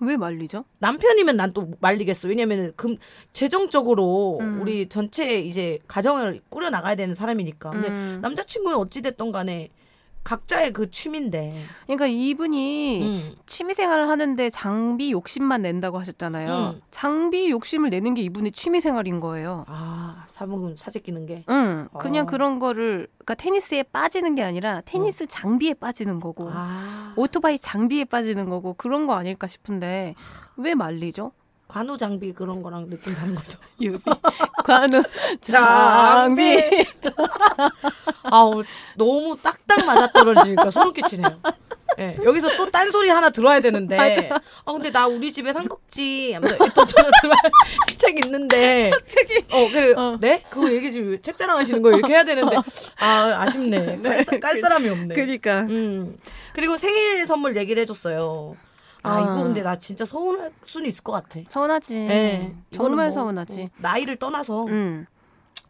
[0.00, 0.64] 왜 말리죠?
[0.80, 2.28] 남편이면 난 또 말리겠어.
[2.28, 2.96] 왜냐면은 금
[3.32, 4.60] 재정적으로 음.
[4.60, 7.70] 우리 전체 이제 가정을 꾸려 나가야 되는 사람이니까.
[7.70, 8.18] 근데 음.
[8.20, 9.70] 남자친구는 어찌 됐던 간에
[10.24, 11.52] 각자의 그 취미인데.
[11.84, 13.34] 그러니까 이분이 음.
[13.46, 16.74] 취미 생활을 하는데 장비 욕심만 낸다고 하셨잖아요.
[16.76, 16.80] 음.
[16.90, 19.64] 장비 욕심을 내는 게 이분의 취미 생활인 거예요.
[19.68, 21.44] 아, 사먹은 사재 끼는 게.
[21.50, 22.26] 응, 그냥 어.
[22.26, 27.12] 그런 거를 그러니까 테니스에 빠지는 게 아니라 테니스 장비에 빠지는 거고 아.
[27.16, 30.14] 오토바이 장비에 빠지는 거고 그런 거 아닐까 싶은데
[30.56, 31.32] 왜 말리죠?
[31.66, 33.58] 관우 장비 그런 거랑 느낌 다른 거죠.
[33.80, 33.98] 유비
[34.64, 35.02] 관우
[35.40, 36.58] 장비.
[38.24, 38.62] 아우
[38.96, 41.40] 너무 딱딱 맞아 떨어지니까 소름 끼치네요.
[41.98, 43.96] 예, 여기서 또 딴소리 하나 들어야 되는데.
[43.96, 44.40] 맞아.
[44.64, 46.32] 아, 근데 나 우리 집에 삼국지.
[46.32, 47.10] 하면서 또 들어,
[47.96, 48.90] 책 있는데.
[49.06, 49.94] 책이 어, 그래.
[49.96, 50.18] 어.
[50.20, 50.42] 네?
[50.50, 52.56] 그거 얘기 지금 책 자랑하시는 거 이렇게 해야 되는데.
[52.98, 54.00] 아, 아쉽네.
[54.02, 55.14] 깔, 깔 사람이 없네.
[55.14, 56.16] 그러니까 음.
[56.52, 58.56] 그리고 생일 선물 얘기를 해줬어요.
[59.04, 59.20] 아, 아.
[59.20, 61.40] 이거 근데 나 진짜 서운할 수는 있을 것 같아.
[61.48, 61.94] 서운하지.
[61.96, 62.54] 예.
[62.70, 63.56] 이거는 정말 뭐, 서운하지.
[63.60, 65.06] 뭐 나이를 떠나서 음.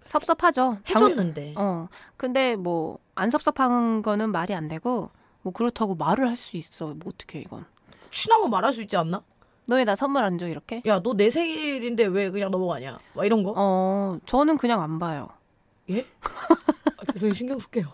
[0.04, 0.78] 섭섭하죠.
[0.84, 1.54] 당- 해줬는데.
[1.56, 1.88] 어.
[2.16, 5.08] 근데 뭐 안 섭섭한 거는 말이 안 되고
[5.42, 6.86] 뭐 그렇다고 말을 할 수 있어.
[6.86, 7.64] 뭐 어떻게 이건.
[8.10, 9.22] 친하고 말할 수 있지 않나?
[9.66, 10.82] 너왜 나 선물 안 줘 이렇게?
[10.86, 12.98] 야, 너 내 생일인데 왜 그냥 넘어가냐?
[13.14, 13.54] 막 이런 거?
[13.56, 15.28] 어, 저는 그냥 안 봐요.
[15.90, 16.04] 예?
[16.98, 17.34] 아, 죄송해요.
[17.34, 17.86] 신경 쓸게요.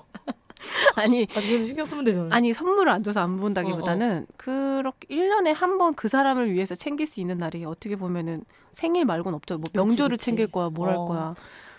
[0.96, 1.66] 아니, 아, 죄송해요.
[1.66, 2.30] 신경 쓰면 되잖아요.
[2.32, 7.06] 아니 선물을 안 줘서 안 어, 본다기보다는 그렇게 1년에 한 번 그 사람을 위해서 챙길
[7.06, 9.58] 수 있는 날이 어떻게 보면은 생일 말고는 없죠.
[9.58, 10.26] 뭐 명절을 그치.
[10.26, 11.04] 챙길 거야, 뭘할 어.
[11.06, 11.34] 거야.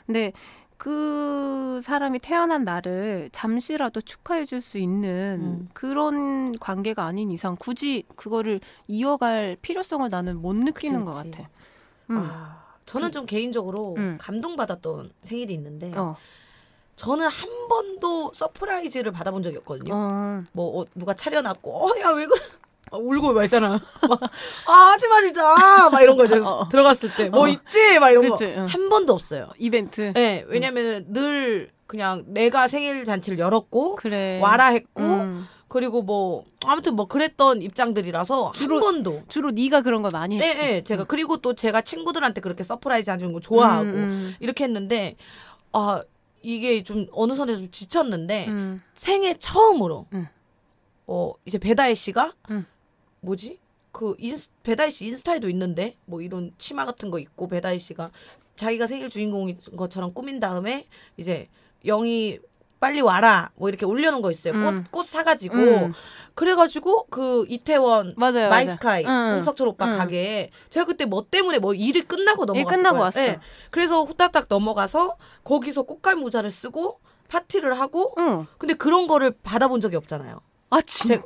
[0.06, 0.34] 근데
[0.78, 5.70] 그 사람이 태어난 날을 잠시라도 축하해 줄 수 있는 음.
[5.74, 11.32] 그런 관계가 아닌 이상 굳이 그거를 이어갈 필요성을 나는 못 느끼는 것 그치.
[11.32, 11.50] 같아.
[12.10, 12.18] 음.
[12.18, 14.18] 아, 저는 좀 개인적으로 음.
[14.20, 16.16] 감동받았던 생일이 있는데 어.
[17.02, 19.92] 저는 한 번도 surprise를 받아본 적이 없거든요.
[19.92, 20.44] 어.
[20.52, 22.40] 뭐 어, 누가 차려놨고 어 야왜 그래
[22.92, 23.80] 어, 울고 말잖아.
[24.08, 24.22] 막,
[24.68, 26.68] 아 하지마 진짜 막 이런 거 이제 어.
[26.70, 27.48] 들어갔을 때뭐 어.
[27.48, 28.66] 있지 막 이런 그치, 거 응.
[28.68, 29.50] 한 번도 없어요.
[29.58, 30.14] 이벤트.
[30.14, 34.40] 네, 왜냐면 늘 그냥 내가 생일 잔치를 열었고 그래.
[34.40, 35.48] 와라 했고 음.
[35.70, 40.50] 그리고 뭐 아무튼 뭐 그랬던 입장들이라서 주로- 한 번도 주로 네가 그런 거 많이 네,
[40.50, 40.62] 했지.
[40.62, 44.36] 네, 제가 그리고 또 제가 친구들한테 그렇게 surprise 해주는 거 좋아하고 음, 음.
[44.40, 45.16] 이렇게 했는데
[45.74, 46.04] 아
[46.42, 48.80] 이게 좀 어느 선에서 좀 지쳤는데 음.
[48.94, 50.28] 생애 처음으로 음.
[51.08, 52.66] 어 이제 배다혜 씨가 음.
[53.22, 53.60] 뭐지
[53.92, 58.12] 그 인스, 배다혜 씨 인스타에도 있는데 뭐 이런 치마 같은 거 입고 배다혜 씨가
[58.56, 61.50] 자기가 생일 주인공인 것처럼 꾸민 다음에 이제
[61.86, 62.40] 영희
[62.82, 64.64] 빨리 와라 뭐 이렇게 올려놓은 거 있어요 음.
[64.66, 65.94] 꽃 꽃 사가지고 음.
[66.34, 69.18] 그래가지고 그 이태원 맞아요, 마이스카이 맞아요.
[69.30, 69.36] 응.
[69.36, 69.98] 홍석철 오빠 응.
[69.98, 72.76] 가게에 제가 그때 뭐 때문에 뭐 일이 끝나고 넘어갔어요.
[72.78, 73.20] 끝나고 왔어.
[73.70, 78.48] 그래서 후딱딱 넘어가서 거기서 꽃갈 모자를 쓰고 파티를 하고 응.
[78.58, 80.42] 근데 그런 거를 받아본 적이 없잖아요.
[80.70, 81.22] 아 진짜?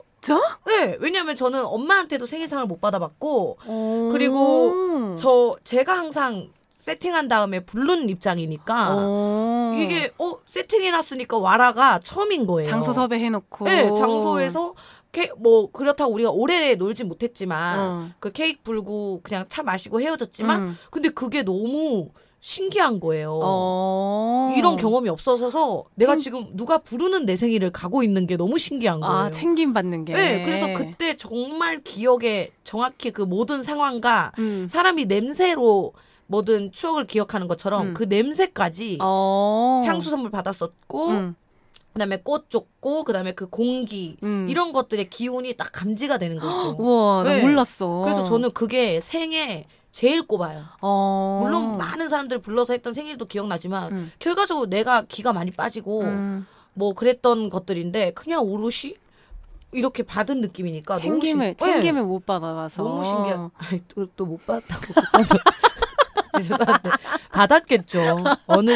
[0.65, 4.09] 네, 왜냐하면 저는 엄마한테도 생일상을 못 받아봤고 오.
[4.11, 6.49] 그리고 저 제가 항상
[6.89, 9.73] 세팅한 다음에 부르는 입장이니까 오.
[9.75, 12.69] 이게 어 세팅해놨으니까 와라가 처음인 거예요.
[12.69, 13.65] 장소 섭외해놓고.
[13.65, 14.75] 네, 장소에서
[15.11, 18.09] 케, 뭐 그렇다고 우리가 오래 놀진 못했지만 어.
[18.19, 20.77] 그 케이크 불고 그냥 차 마시고 헤어졌지만 음.
[20.91, 23.39] 근데 그게 너무 신기한 거예요.
[23.41, 24.53] 어.
[24.55, 28.99] 이런 경험이 없어서 내가 챙- 지금 누가 부르는 내 생일을 가고 있는 게 너무 신기한
[28.99, 29.15] 거예요.
[29.15, 30.13] 아 챙김 받는 게.
[30.13, 34.67] 네, 그래서 그때 정말 기억에 정확히 그 모든 상황과 음.
[34.69, 35.93] 사람이 냄새로
[36.27, 37.93] 모든 추억을 기억하는 것처럼 음.
[37.93, 39.83] 그 냄새까지 어.
[39.85, 41.35] 향수 선물 받았었고 음.
[41.93, 44.47] 그다음에 꽃 줬고 그다음에 그 공기 음.
[44.49, 46.75] 이런 것들의 기운이 딱 감지가 되는 거죠.
[46.79, 47.41] 우와 나 네.
[47.41, 48.01] 몰랐어.
[48.03, 50.63] 그래서 저는 그게 생애 제일 꼽아요.
[50.81, 51.39] 어.
[51.41, 54.11] 물론 많은 사람들 불러서 했던 생일도 기억나지만 음.
[54.19, 56.45] 결과적으로 내가 기가 많이 빠지고 음.
[56.73, 58.95] 뭐 그랬던 것들인데 그냥 오롯이
[59.71, 61.81] 이렇게 받은 느낌이니까 챙김을 너무 신...
[61.81, 62.83] 챙김을 네, 못 받아봐서.
[62.83, 63.49] 너무 신기한.
[64.15, 64.83] 또못 받았다고
[66.41, 66.89] 죄송한데
[67.31, 68.23] 받았겠죠.
[68.47, 68.71] 어느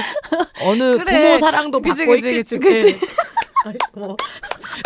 [0.64, 1.22] 어느 그래.
[1.22, 2.60] 부모 사랑도 그치, 받고 그치, 있겠지.
[2.60, 3.06] 그치, 그치.
[3.06, 3.30] 네.
[3.66, 4.16] 아이고,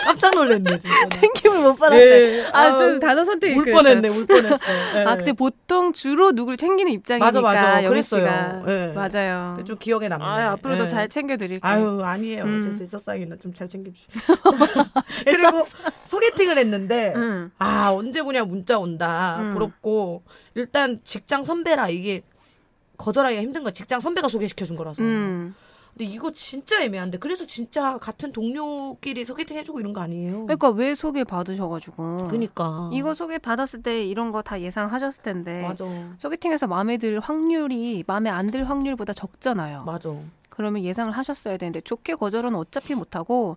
[0.03, 1.09] 깜짝 놀랐네 진짜.
[1.09, 2.39] 챙김을 못 받았대.
[2.39, 2.45] 예.
[2.51, 3.77] 아좀 아우, 단어 선택이 울 그랬다.
[3.77, 4.57] 뻔했네, 울 뻔했어.
[4.95, 5.03] 예.
[5.05, 7.88] 아 근데 보통 주로 누굴 챙기는 입장이니까 맞아, 맞아.
[7.88, 8.63] 그랬어요.
[8.67, 8.91] 예.
[8.95, 9.59] 맞아요.
[9.65, 10.25] 좀 기억에 남네.
[10.25, 10.88] 아 앞으로도 예.
[10.88, 11.71] 잘 챙겨드릴게요.
[11.71, 12.43] 아유 아니에요.
[12.45, 12.62] 음.
[12.63, 14.07] 제 실사상이나 좀잘 챙겨주시.
[15.25, 15.65] 그리고
[16.05, 17.51] 소개팅을 했는데 응.
[17.59, 19.51] 아 언제 보냐 문자 온다 음.
[19.51, 20.23] 부럽고
[20.55, 22.23] 일단 직장 선배라 이게
[22.97, 23.71] 거절하기가 힘든 거야.
[23.73, 25.01] 직장 선배가 소개시켜 준 거라서.
[25.01, 25.56] 음.
[25.93, 30.43] 근데 이거 진짜 애매한데 그래서 진짜 같은 동료끼리 소개팅 해주고 이런 거 아니에요?
[30.45, 32.29] 그러니까 왜 소개 받으셔가지고.
[32.29, 35.62] 그니까 이거 소개 받았을 때 이런 거 다 예상하셨을 텐데.
[35.62, 35.86] 맞아
[36.17, 39.84] 소개팅에서 마음에 들 확률이 마음에 안 들 확률보다 적잖아요.
[39.84, 40.10] 맞아
[40.49, 43.56] 그러면 예상을 하셨어야 되는데 좋게 거절은 어차피 못하고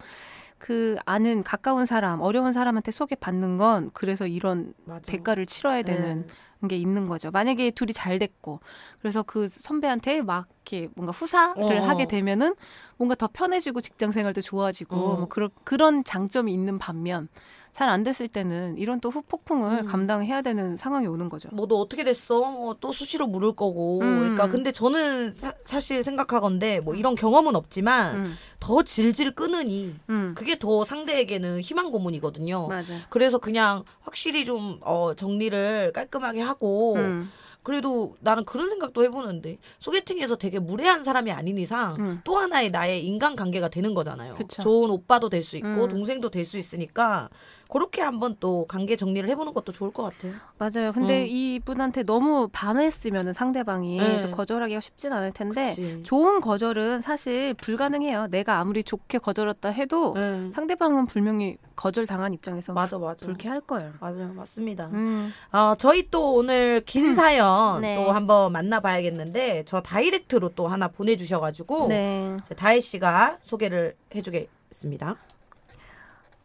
[0.59, 6.27] 그 아는 가까운 사람, 어려운 사람한테 소개 받는 건 그래서 이런 맞아 대가를 치러야 되는
[6.27, 6.35] 네.
[6.69, 7.31] 게 있는 거죠.
[7.31, 8.61] 만약에 둘이 잘 됐고
[9.01, 11.87] 그래서 그 선배한테 막 이렇게 뭔가 후사를 어.
[11.87, 12.55] 하게 되면은
[12.97, 15.17] 뭔가 더 편해지고 직장 생활도 좋아지고 어.
[15.17, 17.29] 뭐 그런 그런 장점이 있는 반면
[17.77, 19.85] 잘 안 됐을 때는 이런 또 후폭풍을 음.
[19.87, 21.51] 감당해야 되는 상황이 오는 거죠.
[21.53, 22.51] 뭐 너 어떻게 됐어?
[22.51, 24.01] 뭐또 수시로 물을 거고.
[24.01, 24.19] 음.
[24.19, 30.33] 그러니까 근데 저는 사, 실 생각하건데 뭐 이런 경험은 없지만 음, 더 질질 끄느니 음,
[30.35, 32.69] 그게 더 상대에게는 희망 고문이거든요.
[32.69, 32.95] 맞아.
[33.11, 37.31] 그래서 그냥 확실히 좀 어, 정리를 깔끔하게 하고 음,
[37.63, 42.21] 그래도 나는 그런 생각도 해보는데 소개팅에서 되게 무례한 사람이 아닌 이상 음.
[42.25, 44.35] 또 하나의 나의 인간관계가 되는 거잖아요.
[44.37, 44.63] 그쵸.
[44.63, 45.89] 좋은 오빠도 될 수 있고 음.
[45.89, 47.29] 동생도 될 수 있으니까
[47.69, 50.33] 그렇게 한번 또 관계 정리를 해보는 것도 좋을 것 같아요.
[50.59, 50.93] 맞아요.
[50.93, 51.27] 근데 음.
[51.27, 54.21] 이분한테 너무 반했으면 상대방이 네.
[54.21, 56.03] 좀 거절하기가 쉽진 않을 텐데 그치.
[56.03, 58.29] 좋은 거절은 사실 불가능해요.
[58.29, 60.51] 내가 아무리 좋게 거절했다 해도 네.
[60.51, 63.27] 상대방은 분명히 거절 당한 입장에서 맞아 맞아.
[63.27, 63.93] 불쾌할 거예요.
[64.01, 64.87] 맞아요 맞습니다.
[64.87, 65.33] 음.
[65.53, 67.97] 어, 저희 또 오늘 긴 사연 네.
[67.97, 72.37] 또 한번 만나봐야겠는데 저 다이렉트로 또 하나 보내주셔가지고 네.
[72.45, 75.17] 제 다혜 씨가 소개를 해주겠습니다.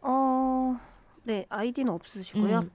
[0.02, 0.78] 어,
[1.24, 2.58] 네, 아이디는 없으시고요.
[2.60, 2.70] 음.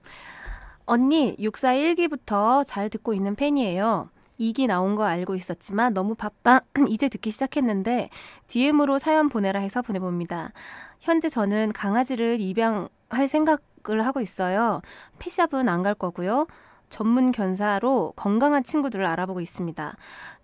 [0.86, 4.08] 언니, 641기부터 잘 듣고 있는 팬이에요.
[4.40, 8.08] 2기 나온 거 알고 있었지만 너무 바빠 이제 듣기 시작했는데
[8.46, 10.52] DM으로 사연 보내라 해서 보내봅니다.
[11.00, 14.80] 현재 저는 강아지를 입양할 생각을 하고 있어요.
[15.18, 16.46] 펫샵은 안 갈 거고요.
[16.88, 19.96] 전문 견사로 건강한 친구들을 알아보고 있습니다.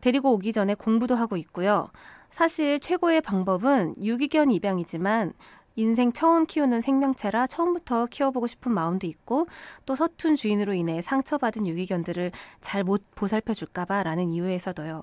[0.02, 1.88] 데리고 오기 전에 공부도 하고 있고요.
[2.28, 5.32] 사실 최고의 방법은 유기견 입양이지만
[5.76, 9.46] 인생 처음 키우는 생명체라 처음부터 키워보고 싶은 마음도 있고
[9.86, 15.02] 또 서툰 주인으로 인해 상처받은 유기견들을 잘 못 보살펴줄까봐 라는 이유에서도요.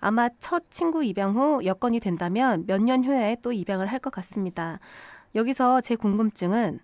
[0.00, 4.78] 아마 첫 친구 입양 후 여건이 된다면 몇 년 후에 또 입양을 할 것 같습니다.
[5.34, 6.80] 여기서 제 궁금증은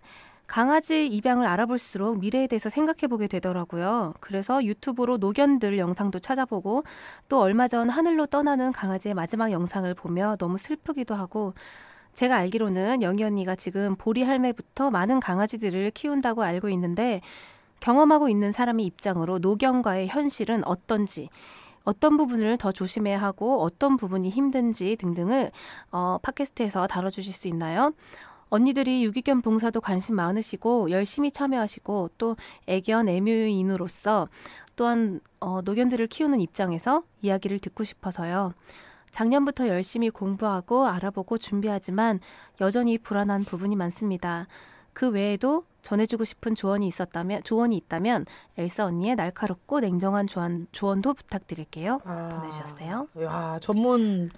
[0.47, 4.15] 강아지 입양을 알아볼수록 미래에 대해서 생각해보게 되더라고요.
[4.21, 6.85] 그래서 유튜브로 노견들 영상도 찾아보고
[7.29, 11.55] 또 얼마 전 하늘로 떠나는 강아지의 마지막 영상을 보며 너무 슬프기도 하고
[12.17, 17.21] 제가 알기로는 영희 언니가 지금 보리 할매부터 많은 강아지들을 키운다고 알고 있는데
[17.81, 21.29] 경험하고 있는 사람의 입장으로 노견과의 현실은 어떤지
[21.85, 25.53] 어떤 부분을 더 조심해야 하고 어떤 부분이 힘든지 등등을
[25.91, 27.93] 어, 팟캐스트에서 다뤄주실 수 있나요?
[28.49, 34.31] 언니들이 유기견 봉사도 관심 많으시고 열심히 참여하시고 또 애견 애묘인으로서
[34.75, 38.55] 또한 어, 노견들을 키우는 입장에서 이야기를 듣고 싶어서요.
[39.17, 42.21] 작년부터 열심히 공부하고 알아보고 준비하지만
[42.61, 44.47] 여전히 불안한 부분이 많습니다.
[44.93, 48.27] 그 외에도 전해주고 싶은 조언이 있었다면 조언이 있다면
[48.59, 52.01] 엘사 언니의 날카롭고 냉정한 조언 조언도 부탁드릴게요.
[52.05, 52.41] 아.
[52.41, 53.09] 보내주셨어요.
[53.23, 54.29] 야 전문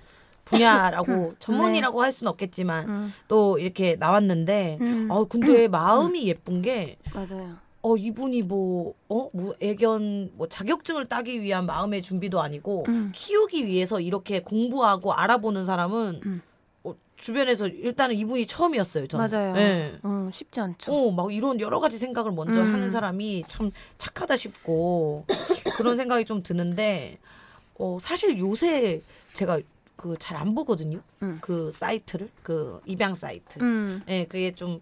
[0.45, 6.99] 분야라고 전문이라고 할 수는 없겠지만 음, 또 이렇게 나왔는데 음, 어 근데 마음이 예쁜 게
[7.13, 7.57] 맞아요.
[7.83, 13.13] 어 이분이 뭐 어 뭐 애견 뭐 자격증을 따기 위한 마음의 준비도 아니고 음.
[13.15, 16.43] 키우기 위해서 이렇게 공부하고 알아보는 사람은 음.
[16.85, 19.07] 어, 주변에서 일단은 이분이 처음이었어요.
[19.07, 19.29] 저는.
[19.31, 19.57] 맞아요.
[19.57, 19.99] 예.
[20.05, 20.93] 음, 쉽지 않죠.
[20.93, 22.75] 어, 막 이런 여러 가지 생각을 먼저 음.
[22.75, 25.25] 하는 사람이 참 착하다 싶고
[25.77, 27.19] 그런 생각이 좀 드는데
[27.79, 29.01] 어, 사실 요새
[29.35, 29.61] 제가
[29.97, 31.01] 그 잘 안 보거든요.
[31.23, 31.39] 음.
[31.41, 33.59] 그 사이트를 그 입양 사이트.
[33.61, 34.79] 음, 예, 그게 좀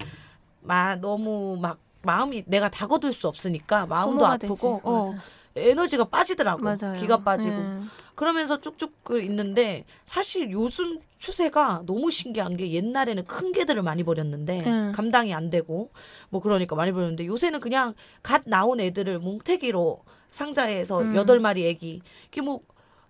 [0.63, 4.81] 마, 너무 막 마음이 내가 다 거둘 수 없으니까 마음도 아프고.
[4.83, 5.15] 어.
[5.57, 6.63] 에너지가 빠지더라고.
[6.63, 6.95] 맞아요.
[6.99, 7.57] 기가 빠지고.
[7.57, 7.81] 네.
[8.15, 14.65] 그러면서 쭉쭉 그 있는데 사실 요즘 추세가 너무 신기한 게 옛날에는 큰 개들을 많이 버렸는데
[14.67, 14.93] 음.
[14.95, 15.91] 감당이 안 되고
[16.31, 21.17] 뭐 그러니까 많이 버렸는데 요새는 그냥 갓 나온 애들을 몽태기로 상자에서 음.
[21.17, 22.61] 여덟 마리 애기 이게 뭐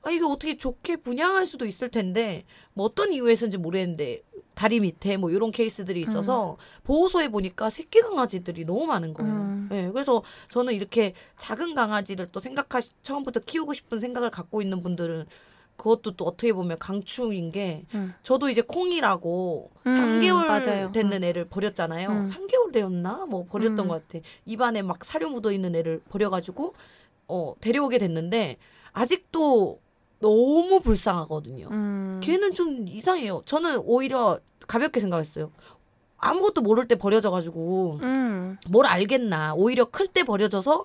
[0.03, 4.23] 아, 이게 어떻게 좋게 분양할 수도 있을 텐데 뭐 어떤 이유에서인지 모르겠는데
[4.57, 9.31] 다리 밑에 뭐 이런 케이스들이 있어서 보호소에 보니까 새끼 강아지들이 너무 많은 거예요.
[9.31, 9.69] 음.
[9.71, 15.27] 예, 그래서 저는 이렇게 작은 강아지를 또 생각하시 처음부터 키우고 싶은 생각을 갖고 있는 분들은
[15.77, 18.15] 그것도 또 어떻게 보면 강추인 게 음.
[18.23, 20.91] 저도 이제 콩이라고 음, 3개월 맞아요.
[20.91, 22.09] 됐는 애를 버렸잖아요.
[22.09, 22.27] 음.
[22.27, 23.27] 3개월 되었나?
[23.27, 23.89] 뭐 버렸던 음.
[23.89, 24.25] 것 같아.
[24.47, 26.73] 입안에 막 사료 묻어 있는 애를 버려가지고
[27.29, 28.57] 어 데려오게 됐는데
[28.93, 29.81] 아직도
[30.21, 31.69] 너무 불쌍하거든요.
[31.71, 32.21] 음.
[32.23, 33.43] 걔는 좀 이상해요.
[33.47, 35.51] 저는 오히려 가볍게 생각했어요.
[36.19, 38.57] 아무것도 모를 때 버려져가지고 음.
[38.69, 39.55] 뭘 알겠나.
[39.55, 40.85] 오히려 클 때 버려져서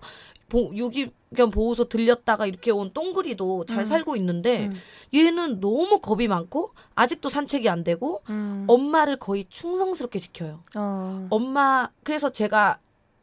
[0.49, 3.85] 보, 유기견 보호소 들렸다가 이렇게 온 똥그리도 잘 음.
[3.85, 4.75] 살고 있는데 음.
[5.13, 8.65] 얘는 너무 겁이 많고 아직도 산책이 안 되고 음.
[8.67, 10.59] 엄마를 거의 충성스럽게 지켜요.
[10.75, 11.27] 어.
[11.29, 12.79] 엄마 그래서 제가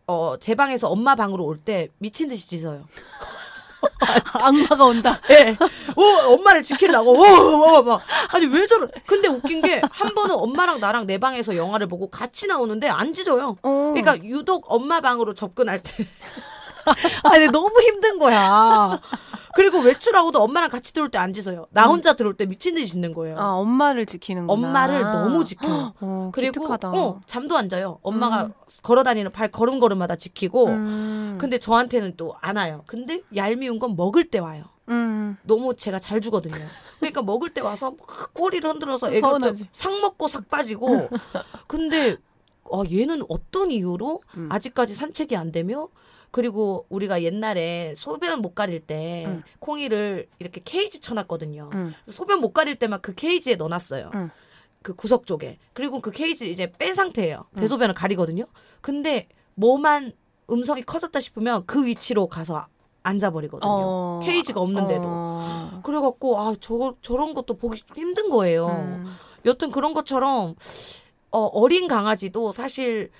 [0.07, 2.87] 어 제 방에서 엄마 방으로 올 때 미친 듯이 짖어요.
[4.35, 5.21] 악마가 온다.
[5.31, 5.57] 예.
[5.97, 7.12] 오, 엄마를 지키려고.
[7.12, 8.03] 오, 오, 막.
[8.33, 8.88] 아니, 왜 저러.
[9.07, 13.57] 근데 웃긴 게, 한 번은 엄마랑 나랑 내 방에서 영화를 보고 같이 나오는데 안 짖어요.
[13.62, 13.93] 어.
[13.95, 16.07] 그러니까 유독 엄마 방으로 접근할 때.
[17.25, 19.01] 아니, 너무 힘든 거야.
[19.55, 21.67] 그리고 외출하고도 엄마랑 같이 들어올 때 안 짖어요.
[21.71, 23.39] 나 혼자 들어올 때 미친 듯이 짖는 거예요.
[23.39, 24.53] 아, 엄마를 지키는구나.
[24.53, 25.95] 엄마를 너무 지켜요.
[26.01, 26.91] 어, 그리고 기특하다.
[26.91, 27.99] 어, 잠도 안 자요.
[28.03, 28.51] 엄마가
[28.83, 30.67] 걸어 다니는 발 걸음걸음마다 지키고.
[30.67, 31.39] 음.
[31.41, 32.85] 근데 저한테는 또 안 와요.
[32.87, 34.65] 근데 얄미운 건 먹을 때 와요.
[34.89, 35.37] 음.
[35.43, 36.55] 너무 제가 잘 주거든요.
[36.99, 39.29] 그러니까 먹을 때 와서 막 꼬리를 흔들어서 애가.
[39.73, 41.09] 상 먹고 삭 빠지고.
[41.67, 42.17] 근데
[42.70, 44.49] 어, 얘는 어떤 이유로 음.
[44.53, 45.89] 아직까지 산책이 안 되며
[46.31, 49.43] 그리고 우리가 옛날에 소변 못 가릴 때 음.
[49.61, 51.70] 콩이를 이렇게 케이지 쳐놨거든요.
[51.72, 51.95] 음.
[52.07, 54.11] 소변 못 가릴 때만 그 케이지에 넣어놨어요.
[54.14, 54.31] 음.
[54.83, 57.47] 그 구석 쪽에 그리고 그 케이지를 이제 뺀 상태예요.
[57.57, 57.61] 음.
[57.61, 58.45] 대소변을 가리거든요.
[58.81, 60.12] 근데 뭐만
[60.51, 62.66] 음성이 커졌다 싶으면 그 위치로 가서
[63.03, 63.70] 앉아버리거든요.
[63.70, 64.20] 어.
[64.22, 65.03] 케이지가 없는데도.
[65.05, 65.81] 어.
[65.85, 68.66] 그래갖고 아 저 저런 것도 보기 힘든 거예요.
[68.68, 69.14] 음.
[69.47, 70.55] 여튼 그런 것처럼
[71.31, 73.11] 어, 어린 강아지도 사실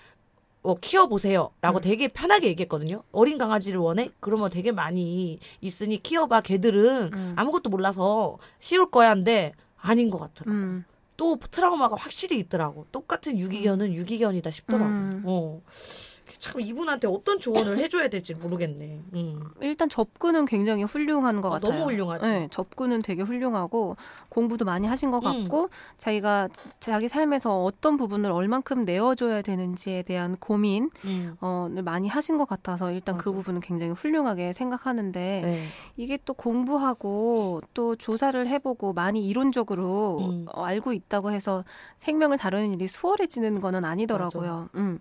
[0.69, 1.81] 어, 키워보세요라고 음.
[1.81, 3.03] 되게 편하게 얘기했거든요.
[3.11, 4.11] 어린 강아지를 원해?
[4.21, 6.43] 그러면 되게 많이 있으니 키워봐.
[6.43, 7.35] 걔들은 음.
[7.37, 10.51] 아무것도 몰라서 쉬울 거야 한데 아닌 것 같더라고.
[10.51, 10.85] 음.
[11.17, 12.87] 또 트라우마가 확실히 있더라고.
[12.93, 14.91] 똑같은 유기견은 유기견이다 싶더라고.
[14.91, 15.23] 음.
[15.25, 15.63] 어.
[16.39, 19.01] 참 이분한테 어떤 조언을 해줘야 될지 모르겠네.
[19.15, 19.45] 음.
[19.61, 21.73] 일단 접근은 굉장히 훌륭한 것 아, 같아요.
[21.73, 22.29] 너무 훌륭하지.
[22.29, 23.97] 네, 접근은 되게 훌륭하고
[24.29, 25.43] 공부도 많이 하신 것 음.
[25.43, 26.49] 같고 자기가
[26.81, 31.37] 자기 삶에서 어떤 부분을 얼만큼 내어줘야 되는지에 대한 고민 음.
[31.41, 33.37] 어, 를 많이 하신 것 같아서 일단 그 맞아.
[33.39, 35.65] 부분은 굉장히 훌륭하게 생각하는데 네.
[35.97, 40.47] 이게 또 공부하고 또 조사를 해보고 많이 이론적으로 음.
[40.53, 41.65] 어, 알고 있다고 해서
[41.97, 44.69] 생명을 다루는 일이 수월해지는 거는 아니더라고요.
[44.77, 44.99] 음.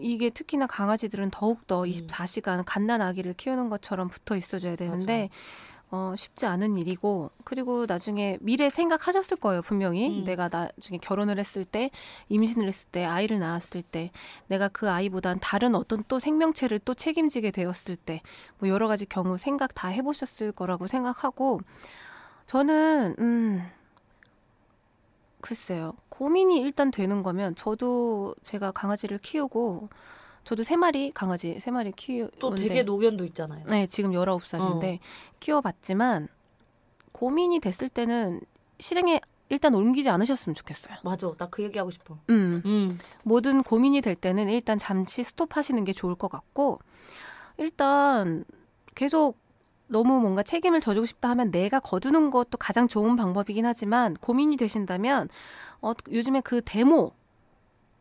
[0.00, 1.90] 이게 특히나 강아지들은 더욱더 음.
[1.90, 5.28] 24시간 갓난 아기를 키우는 것처럼 붙어 있어줘야 되는데
[5.90, 10.24] 어, 쉽지 않은 일이고 그리고 나중에 미래 생각하셨을 거예요 분명히 음.
[10.24, 11.90] 내가 나중에 결혼을 했을 때
[12.30, 14.10] 임신을 했을 때 아이를 낳았을 때
[14.48, 18.22] 내가 그 아이보단 다른 어떤 또 생명체를 또 책임지게 되었을 때
[18.58, 21.60] 뭐 여러 가지 경우 생각 다 해보셨을 거라고 생각하고
[22.46, 23.62] 저는 음
[25.44, 29.90] 글쎄요 고민이 일단 되는 거면 저도 제가 강아지를 키우고
[30.44, 33.64] 저도 세 마리 강아지 세 마리 키우는데 또 되게 노견도 있잖아요.
[33.68, 35.00] 네, 지금 19살인데
[35.40, 36.28] 키워봤지만
[37.12, 38.40] 고민이 됐을 때는
[38.78, 39.20] 실행에
[39.50, 40.96] 일단 옮기지 않으셨으면 좋겠어요.
[41.04, 41.30] 맞아.
[41.36, 42.18] 나 그 얘기하고 싶어.
[42.30, 42.62] 음.
[42.64, 42.98] 음.
[43.22, 46.80] 모든 고민이 될 때는 일단 잠시 스톱하시는 게 좋을 것 같고
[47.58, 48.44] 일단
[48.94, 49.36] 계속
[49.86, 55.28] 너무 뭔가 책임을 져주고 싶다 하면 내가 거두는 것도 가장 좋은 방법이긴 하지만 고민이 되신다면
[55.80, 57.12] 어, 요즘에 그 데모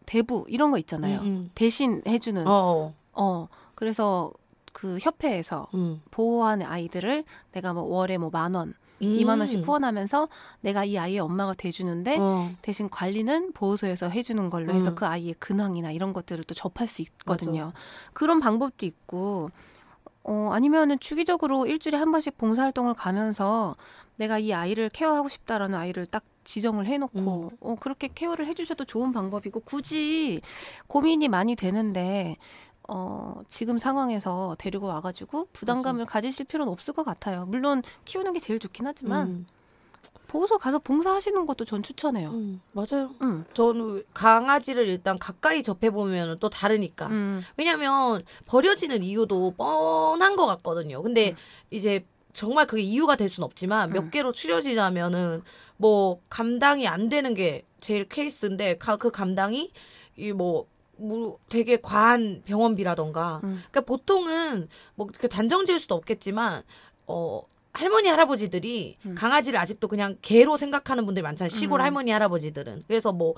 [0.05, 1.19] 대부 이런 거 있잖아요.
[1.21, 1.51] 음, 음.
[1.55, 2.93] 대신 해주는 어.
[3.13, 4.31] 어 그래서
[4.71, 6.01] 그 협회에서 음.
[6.11, 9.15] 보호하는 아이들을 내가 뭐 월에 뭐 만 원, 음.
[9.19, 10.29] 이만 원씩 후원하면서
[10.61, 12.51] 내가 이 아이의 엄마가 돼주는데 어.
[12.61, 14.95] 대신 관리는 보호소에서 해주는 걸로 해서 음.
[14.95, 17.73] 그 아이의 근황이나 이런 것들을 또 접할 수 있거든요.
[18.13, 19.51] 그런 방법도 있고,
[20.24, 23.76] 어, 아니면은 주기적으로 일주일에 한 번씩 봉사활동을 가면서
[24.17, 27.57] 내가 이 아이를 케어하고 싶다라는 아이를 딱 지정을 해놓고, 음.
[27.59, 30.41] 어, 그렇게 케어를 해주셔도 좋은 방법이고, 굳이
[30.88, 32.38] 고민이 많이 되는데,
[32.88, 37.45] 어, 지금 상황에서 데리고 와가지고 부담감을 가지실 필요는 없을 것 같아요.
[37.45, 39.45] 물론 키우는 게 제일 좋긴 하지만, 음.
[40.34, 42.31] 보호소 가서 봉사하시는 것도 전 추천해요.
[42.31, 42.59] 음.
[42.71, 43.13] 맞아요.
[43.21, 43.45] 음.
[43.53, 47.05] 저는 강아지를 일단 가까이 접해 보면 또 다르니까.
[47.05, 47.43] 음.
[47.55, 51.03] 왜냐면 버려지는 이유도 뻔한 것 같거든요.
[51.03, 51.36] 근데 음.
[51.69, 54.09] 이제 정말 그게 이유가 될 수는 없지만 몇 음.
[54.09, 55.43] 개로 추려지자면은
[55.77, 59.71] 뭐 감당이 안 되는 게 제일 케이스인데 가- 그 감당이
[60.17, 60.65] 이뭐
[61.47, 63.61] 되게 과한 병원비라던가 음.
[63.69, 66.63] 그러니까 보통은 뭐그 단정 지을 수도 없겠지만
[67.05, 67.41] 어
[67.74, 69.15] 할머니 할아버지들이 음.
[69.15, 71.49] 강아지를 아직도 그냥 개로 생각하는 분들이 많잖아요.
[71.49, 71.84] 시골 음.
[71.86, 72.84] 할머니 할아버지들은.
[72.88, 73.34] 그래서 뭐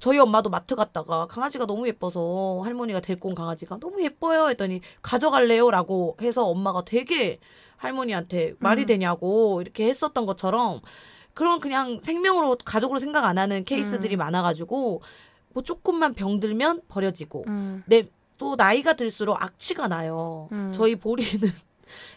[0.00, 6.16] 저희 엄마도 마트 갔다가 강아지가 너무 예뻐서 할머니가 데리고 온 강아지가 너무 예뻐요 했더니 가져갈래요라고
[6.22, 7.38] 해서 엄마가 되게
[7.76, 8.86] 할머니한테 말이 음.
[8.86, 10.80] 되냐고 이렇게 했었던 것처럼
[11.34, 14.18] 그런 그냥 생명으로 가족으로 생각 안 하는 케이스들이 음.
[14.18, 15.02] 많아가지고
[15.52, 17.84] 뭐 조금만 병들면 버려지고 음.
[17.86, 20.48] 내또 나이가 들수록 악취가 나요.
[20.52, 20.72] 음.
[20.74, 21.50] 저희 보리는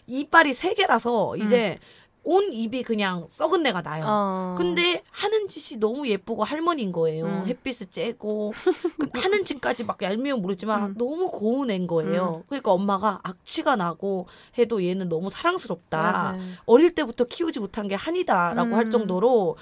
[0.06, 1.78] 이빨이 세 개라서 이제
[2.22, 4.04] 온 입이 그냥 썩은 내가 나요.
[4.06, 4.54] 어.
[4.58, 7.24] 근데 하는 짓이 너무 예쁘고 할머니인 거예요.
[7.24, 7.44] 음.
[7.46, 8.52] 햇빛을 쬐고
[9.12, 10.94] 그 하는 짓까지 막 얄미운 모르지만 음.
[10.98, 12.44] 너무 고운 애인 거예요.
[12.46, 14.26] 그러니까 엄마가 악취가 나고
[14.58, 16.12] 해도 얘는 너무 사랑스럽다.
[16.12, 16.40] 맞아요.
[16.66, 18.74] 어릴 때부터 키우지 못한 게 한이다라고 음.
[18.74, 19.56] 할 정도로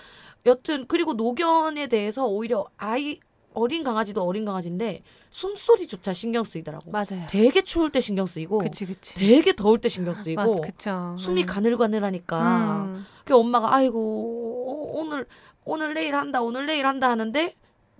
[0.46, 3.20] 여튼 그리고 노견에 대해서 오히려 아이
[3.54, 6.90] 어린 강아지도 어린 강아지인데 숨소리조차 신경 쓰이더라고.
[6.90, 7.26] 맞아요.
[7.28, 9.14] 되게 추울 때 신경 쓰이고 그치 그치.
[9.14, 11.18] 되게 더울 때 신경 쓰이고 맞.
[11.18, 11.46] 숨이 음.
[11.46, 13.06] 가늘가늘하니까 음.
[13.24, 15.26] 그 엄마가 아이고 오늘
[15.64, 17.54] 오늘 내일 한다 오늘 내일 한다 하는데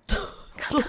[0.07, 0.15] 또,
[0.71, 0.79] 또,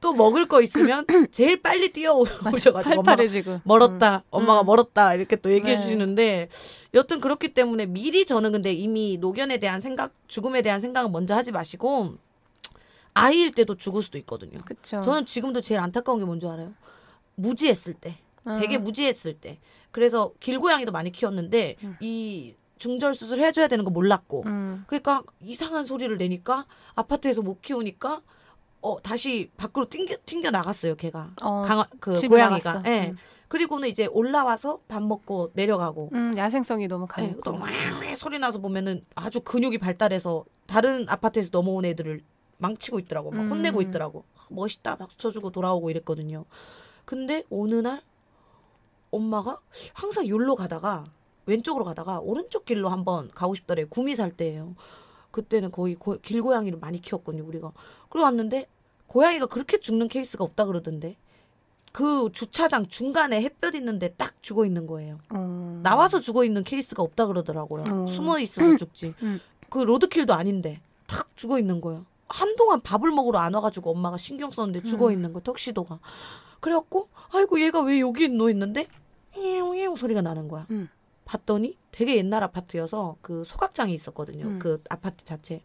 [0.00, 3.60] 또 먹을 거 있으면 제일 빨리 뛰어오셔가지고 엄마가.
[3.64, 4.66] 멀었다 엄마가 음.
[4.66, 5.80] 멀었다 이렇게 또 얘기해 네.
[5.82, 6.48] 주시는데
[6.94, 11.52] 여튼 그렇기 때문에 미리 저는 근데 이미 노견에 대한 생각 죽음에 대한 생각은 먼저 하지
[11.52, 12.14] 마시고
[13.16, 14.58] 아이일 때도 죽을 수도 있거든요.
[14.64, 15.00] 그쵸.
[15.00, 16.74] 저는 지금도 제일 안타까운 게 뭔지 알아요?
[17.36, 18.18] 무지했을 때.
[18.60, 18.78] 되게 어.
[18.78, 19.58] 무지했을 때.
[19.90, 21.96] 그래서 길고양이도 많이 키웠는데 음.
[22.00, 24.42] 이 중절 수술 해줘야 되는 거 몰랐고.
[24.46, 24.84] 음.
[24.86, 28.20] 그러니까 이상한 소리를 내니까 아파트에서 못 키우니까
[28.82, 30.94] 어 다시 밖으로 튕겨 튕겨 나갔어요.
[30.96, 32.82] 걔가 어, 강아 그 고양이가.
[32.86, 33.08] 예.
[33.08, 33.16] 음.
[33.48, 36.10] 그리고는 이제 올라와서 밥 먹고 내려가고.
[36.12, 37.40] 음, 야생성이 너무 예, 강했고.
[37.42, 42.20] 또 왱왱 소리 나서 보면은 아주 근육이 발달해서 다른 아파트에서 넘어온 애들을
[42.58, 43.30] 망치고 있더라고.
[43.30, 43.50] 막 음.
[43.50, 44.24] 혼내고 있더라고.
[44.50, 46.44] 멋있다 박수 쳐주고 돌아오고 이랬거든요.
[47.04, 48.00] 근데 어느 날
[49.10, 49.58] 엄마가
[49.94, 51.04] 항상 욜로 가다가
[51.46, 53.84] 왼쪽으로 가다가 오른쪽 길로 한번 가고 싶더래.
[53.84, 54.74] 구미 살 때예요.
[55.30, 57.72] 그때는 거의 고- 길고양이를 많이 키웠거든요, 우리가.
[58.08, 58.66] 그리고 왔는데
[59.06, 61.16] 고양이가 그렇게 죽는 케이스가 없다 그러던데.
[61.92, 65.18] 그 주차장 중간에 햇볕 있는데 딱 죽어 있는 거예요.
[65.30, 65.80] 어.
[65.82, 67.84] 나와서 죽어 있는 케이스가 없다 그러더라고요.
[68.02, 68.06] 어.
[68.06, 69.14] 숨어 있어서 죽지.
[69.22, 69.40] 음.
[69.70, 72.04] 그 로드킬도 아닌데 탁 죽어 있는 거예요.
[72.28, 75.12] 한동안 밥을 먹으러 안 와가지고 엄마가 신경 썼는데 죽어 음.
[75.12, 76.00] 있는 거 턱시도가.
[76.60, 78.88] 그래갖고 아이고 얘가 왜 여기 누워 있는데
[79.34, 80.66] 에옹에옹 소리가 나는 거야.
[80.70, 80.88] 음.
[81.24, 84.46] 봤더니 되게 옛날 아파트여서 그 소각장이 있었거든요.
[84.46, 84.58] 음.
[84.58, 85.62] 그 아파트 자체.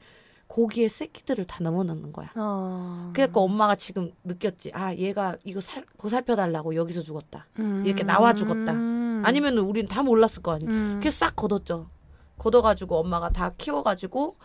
[0.47, 2.30] 거기에 새끼들을 다 넣어놓는 거야.
[2.36, 3.12] 어.
[3.14, 4.72] 그래갖고 엄마가 지금 느꼈지.
[4.74, 7.47] 아 얘가 이거 살, 보살펴달라고 여기서 죽었다.
[7.59, 7.84] 음.
[7.86, 8.74] 이렇게 나와 죽었다.
[8.74, 9.24] 음.
[9.26, 10.70] 아니면 우린 다 몰랐을 거 아니야.
[10.70, 10.99] 음.
[10.99, 11.89] 그래서 싹 걷었죠.
[12.38, 14.36] 걷어가지고 엄마가 다 키워가지고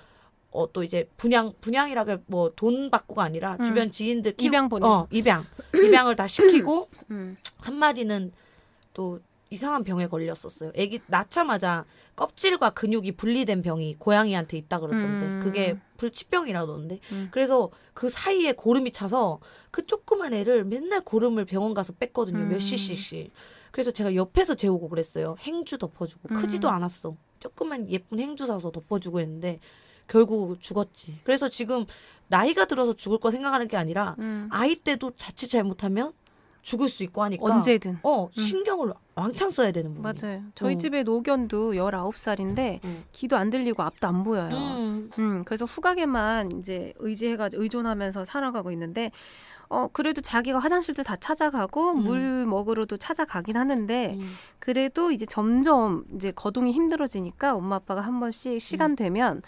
[0.57, 3.65] 어 또 이제 분양 분양이라게 뭐돈 받고가 아니라 음.
[3.65, 4.87] 주변 지인들 키우- 입양 보내.
[4.87, 5.45] 어 입양
[5.75, 7.37] 입양을 다 시키고 음.
[7.59, 8.33] 한 마리는
[8.95, 10.73] 또 이상한 병에 걸렸었어요.
[10.75, 11.85] 애기 낳자마자
[12.17, 15.41] 껍질과 근육이 분리된 병이 고양이한테 있다 그러던데 음.
[15.45, 17.29] 그게 불치병이라던데 음.
[17.31, 19.39] 그래서 그 사이에 고름이 차서
[19.71, 22.49] 그 조그만 애를 맨날 고름을 병원 가서 뺐거든요 음.
[22.49, 23.31] 몇 cc씩
[23.71, 26.35] 그래서 제가 옆에서 재우고 그랬어요 행주 덮어주고 음.
[26.41, 29.61] 크지도 않았어 조그만 예쁜 행주 사서 덮어주고 했는데
[30.09, 31.87] 결국 죽었지 그래서 지금
[32.29, 34.49] 나이가 들어서 죽을 거 생각하는 게 아니라 음.
[34.51, 36.13] 아이 때도 자칫 잘못하면
[36.63, 38.01] 죽을 수 있고 하니까 언제든.
[38.03, 40.43] 어 신경을 왕창 써야 되는 부분 맞아요.
[40.57, 40.79] 저희 어.
[40.79, 43.05] 집에 노견도 19살인데 음.
[43.13, 44.53] 귀도 안 들리고 앞도 안 보여요.
[44.53, 45.11] 음.
[45.19, 49.13] 음, 그래서 후각에만 이제 의지해 가지고 의존하면서 살아가고 있는데,
[49.69, 52.05] 어, 그래도 자기가 화장실도 다 찾아가고, 음.
[52.05, 54.35] 물 먹으러도 찾아가긴 하는데, 음.
[54.59, 58.97] 그래도 이제 점점 이제 거동이 힘들어지니까 엄마 아빠가 한 번씩 시간 음.
[58.97, 59.43] 되면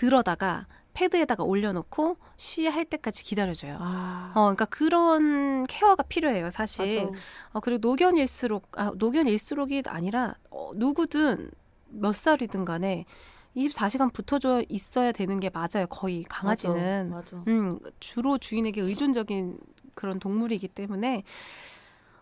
[0.00, 3.76] 들어다가 패드에다가 올려놓고 쉬할 때까지 기다려줘요.
[3.78, 7.04] 아 어, 그러니까 그런 케어가 필요해요, 사실.
[7.04, 7.18] 맞아.
[7.52, 11.50] 어, 그리고 노견일수록, 아, 노견일수록이 아니라, 어, 누구든
[11.90, 13.04] 몇 살이든 간에
[13.54, 17.10] 24시간 붙어져 있어야 되는 게 맞아요, 거의 강아지는.
[17.10, 17.44] 맞아, 맞아.
[17.48, 19.58] 음, 주로 주인에게 의존적인
[19.94, 21.24] 그런 동물이기 때문에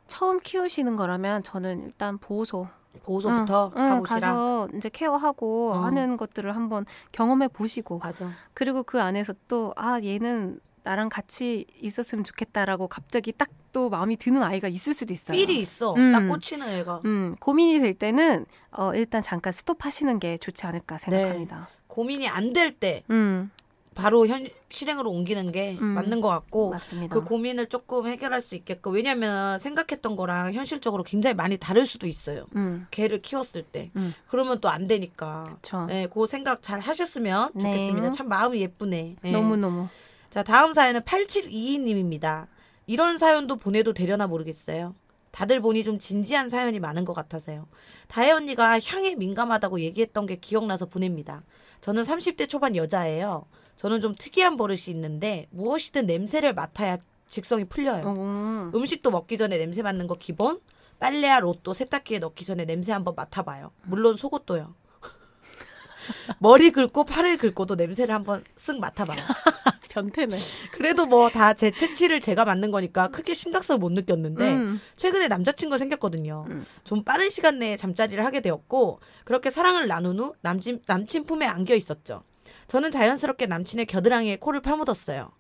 [0.09, 2.67] 처음 키우시는 거라면 저는 일단 보호소
[3.03, 5.79] 보호소부터 응, 응, 가서 이제 케어하고 어.
[5.81, 12.25] 하는 것들을 한번 경험해 보시고 맞아 그리고 그 안에서 또 아 얘는 나랑 같이 있었으면
[12.25, 15.37] 좋겠다라고 갑자기 딱 또 마음이 드는 아이가 있을 수도 있어요.
[15.37, 16.11] 삘이 있어 음.
[16.11, 21.05] 딱 꽂히는 애가 음, 고민이 될 때는 어, 일단 잠깐 스톱하시는 게 좋지 않을까 네.
[21.05, 21.69] 생각합니다.
[21.87, 23.51] 고민이 안 될 때 음,
[23.99, 25.87] 바로 현 실행으로 옮기는 게 음.
[25.87, 27.13] 맞는 것 같고 맞습니다.
[27.13, 32.47] 그 고민을 조금 해결할 수 있게끔 왜냐면 생각했던 거랑 현실적으로 굉장히 많이 다를 수도 있어요.
[32.55, 34.15] 음, 개를 키웠을 때 음.
[34.29, 35.87] 그러면 또 안 되니까 그쵸.
[35.87, 37.63] 네, 그 생각 잘 하셨으면 네.
[37.63, 38.11] 좋겠습니다.
[38.13, 39.17] 참 마음이 예쁘네.
[39.21, 39.33] 네.
[39.33, 39.89] 너무 너무.
[40.31, 42.47] 자, 다음 사연은 8722님입니다.
[42.87, 44.95] 이런 사연도 보내도 되려나 모르겠어요.
[45.33, 47.67] 다들 보니 좀 진지한 사연이 많은 것 같아서요.
[48.07, 51.43] 다혜 언니가 향에 민감하다고 얘기했던 게 기억나서 보냅니다.
[51.81, 53.47] 저는 30대 초반 여자예요.
[53.79, 56.99] 저는 좀 특이한 버릇이 있는데 무엇이든 냄새를 맡아야
[57.29, 58.03] 직성이 풀려요.
[58.07, 60.61] 어, 음식도 먹기 전에 냄새 맡는 거 기본.
[60.99, 63.71] 빨래야 로또 세탁기에 넣기 전에 냄새 한번 맡아봐요.
[63.85, 64.75] 물론 속옷도요.
[66.41, 69.19] 머리 긁고 팔을 긁고도 냄새를 한번 쓱 맡아봐요.
[69.91, 70.37] 변태네.
[70.73, 74.81] 그래도 뭐 다 제 채취를 제가 만든 거니까 크게 심각성을 못 느꼈는데 음.
[74.97, 76.47] 최근에 남자친구가 생겼거든요.
[76.49, 76.65] 음.
[76.85, 81.75] 좀 빠른 시간 내에 잠자리를 하게 되었고 그렇게 사랑을 나눈 후 남친, 남친 품에 안겨
[81.75, 82.23] 있었죠.
[82.69, 85.31] 저는 자연스럽게 남친의 겨드랑이에 코를 파묻었어요.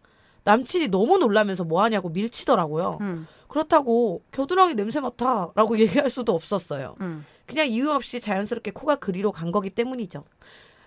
[0.44, 2.98] 남친이 너무 놀라면서 뭐하냐고 밀치더라고요.
[3.02, 6.96] 음, 그렇다고 겨드랑이 냄새 맡아라고 얘기할 수도 없었어요.
[7.00, 7.24] 음.
[7.46, 10.24] 그냥 이유 없이 자연스럽게 코가 그리로 간 거기 때문이죠.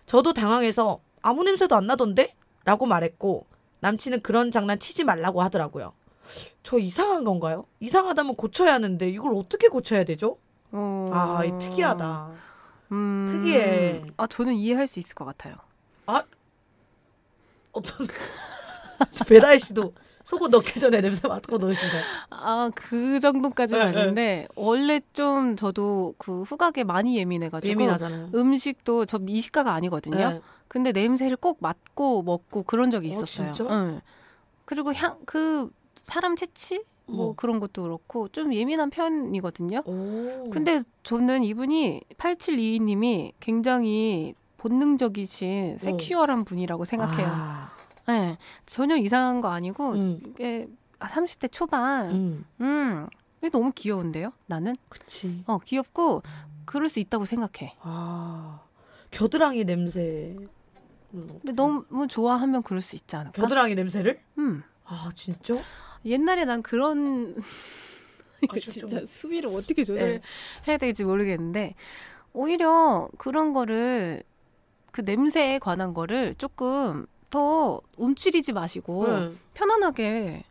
[0.08, 2.36] 저도 당황해서 아무 냄새도 안 나던데?
[2.66, 3.46] 라고 말했고
[3.80, 5.94] 남친은 그런 장난 치지 말라고 하더라고요.
[6.64, 7.66] 저 이상한 건가요?
[7.80, 10.38] 이상하다면 고쳐야 하는데 이걸 어떻게 고쳐야 되죠?
[10.72, 11.10] 어.
[11.12, 12.32] 아, 이 특이하다.
[12.92, 13.26] 음.
[13.28, 14.02] 특이해.
[14.18, 15.56] 아, 저는 이해할 수 있을 것 같아요.
[17.72, 18.08] 어떤
[19.28, 19.94] 배다혜 씨도
[20.24, 22.04] 속옷 넣기 전에 냄새 맡고 넣으신가요?
[22.30, 27.72] 아, 그 정도까지는 네, 아닌데, 원래 좀 저도 그 후각에 많이 예민해 가지고.
[27.72, 28.30] 예민하잖아요.
[28.34, 30.30] 음식도 저 미식가가 아니거든요.
[30.30, 30.42] 네.
[30.68, 33.54] 근데 냄새를 꼭 맡고 먹고 그런 적이 어, 있었어요.
[33.54, 33.74] 진짜?
[33.74, 34.02] 응.
[34.66, 35.70] 그리고 향, 그
[36.04, 36.84] 사람 채취?
[37.08, 37.34] 뭐 어.
[37.36, 39.82] 그런 것도 그렇고 좀 예민한 편이거든요.
[39.86, 40.50] 오.
[40.50, 47.28] 근데 저는 이분이 8722님이 굉장히 본능적이신 섹슈얼한 분이라고 생각해요.
[47.28, 47.72] 아,
[48.08, 48.38] 네,
[48.68, 50.68] 전혀 이상한 거 아니고 음, 이게
[51.00, 52.12] 아, 30대 초반.
[52.12, 53.08] 음, 음.
[53.52, 54.34] 너무 귀여운데요?
[54.46, 54.76] 나는?
[54.88, 55.44] 그치.
[55.48, 56.22] 어, 귀엽고
[56.66, 57.76] 그럴 수 있다고 생각해.
[57.82, 58.62] 아,
[59.10, 60.36] 겨드랑이 냄새.
[61.12, 63.42] 근데 너무 좋아하면 그럴 수 있지 않을까?
[63.42, 64.22] 겨드랑이 냄새를?
[64.38, 64.62] 음.
[64.86, 65.56] 아 진짜?
[66.06, 67.36] 옛날에 난 그런
[68.44, 70.20] 이거 진짜 진짜 좀- 수위를 어떻게 조절해야
[70.68, 70.78] 네.
[70.78, 71.74] 될지 모르겠는데
[72.34, 74.24] 오히려 그런 거를
[74.92, 79.32] 그 냄새에 관한 거를 조금 더 움츠리지 마시고 네.
[79.54, 80.44] 편안하게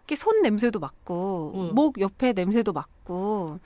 [0.00, 1.74] 이렇게 손 냄새도 맡고 응.
[1.74, 3.58] 목 옆에 냄새도 맡고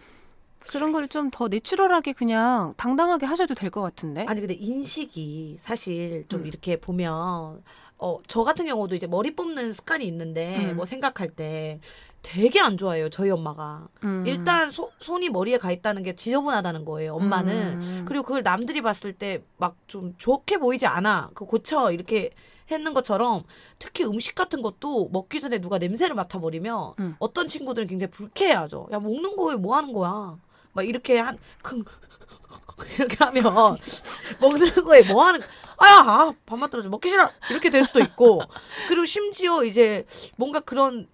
[0.68, 4.24] 그런 걸 좀 더 내추럴하게 그냥 당당하게 하셔도 될 것 같은데.
[4.28, 6.46] 아니 근데 인식이 사실 좀 음.
[6.46, 7.62] 이렇게 보면
[7.98, 10.76] 어 저 같은 경우도 이제 머리 뽑는 습관이 있는데 음.
[10.76, 11.80] 뭐 생각할 때
[12.22, 13.88] 되게 안 좋아해요 저희 엄마가.
[14.04, 14.24] 음.
[14.26, 17.52] 일단 소- 손이 머리에 가 있다는 게 지저분하다는 거예요 엄마는.
[17.82, 18.04] 음.
[18.06, 21.30] 그리고 그걸 남들이 봤을 때 막 좀 좋게 보이지 않아.
[21.34, 22.30] 그 고쳐 이렇게
[22.70, 23.42] 했는 것처럼
[23.78, 27.16] 특히 음식 같은 것도 먹기 전에 누가 냄새를 맡아버리면 음.
[27.18, 28.88] 어떤 친구들은 굉장히 불쾌해하죠.
[28.92, 30.36] 야 먹는 거에 뭐 하는 거야?
[30.72, 31.82] 막 이렇게 한 그,
[32.96, 33.44] 이렇게 하면
[34.40, 35.40] 먹는 거에 뭐 하는
[35.76, 36.88] 아야 아, 밥맛 떨어져.
[36.88, 37.28] 먹기 싫어.
[37.50, 38.40] 이렇게 될 수도 있고.
[38.88, 40.06] 그리고 심지어 이제
[40.36, 41.08] 뭔가 그런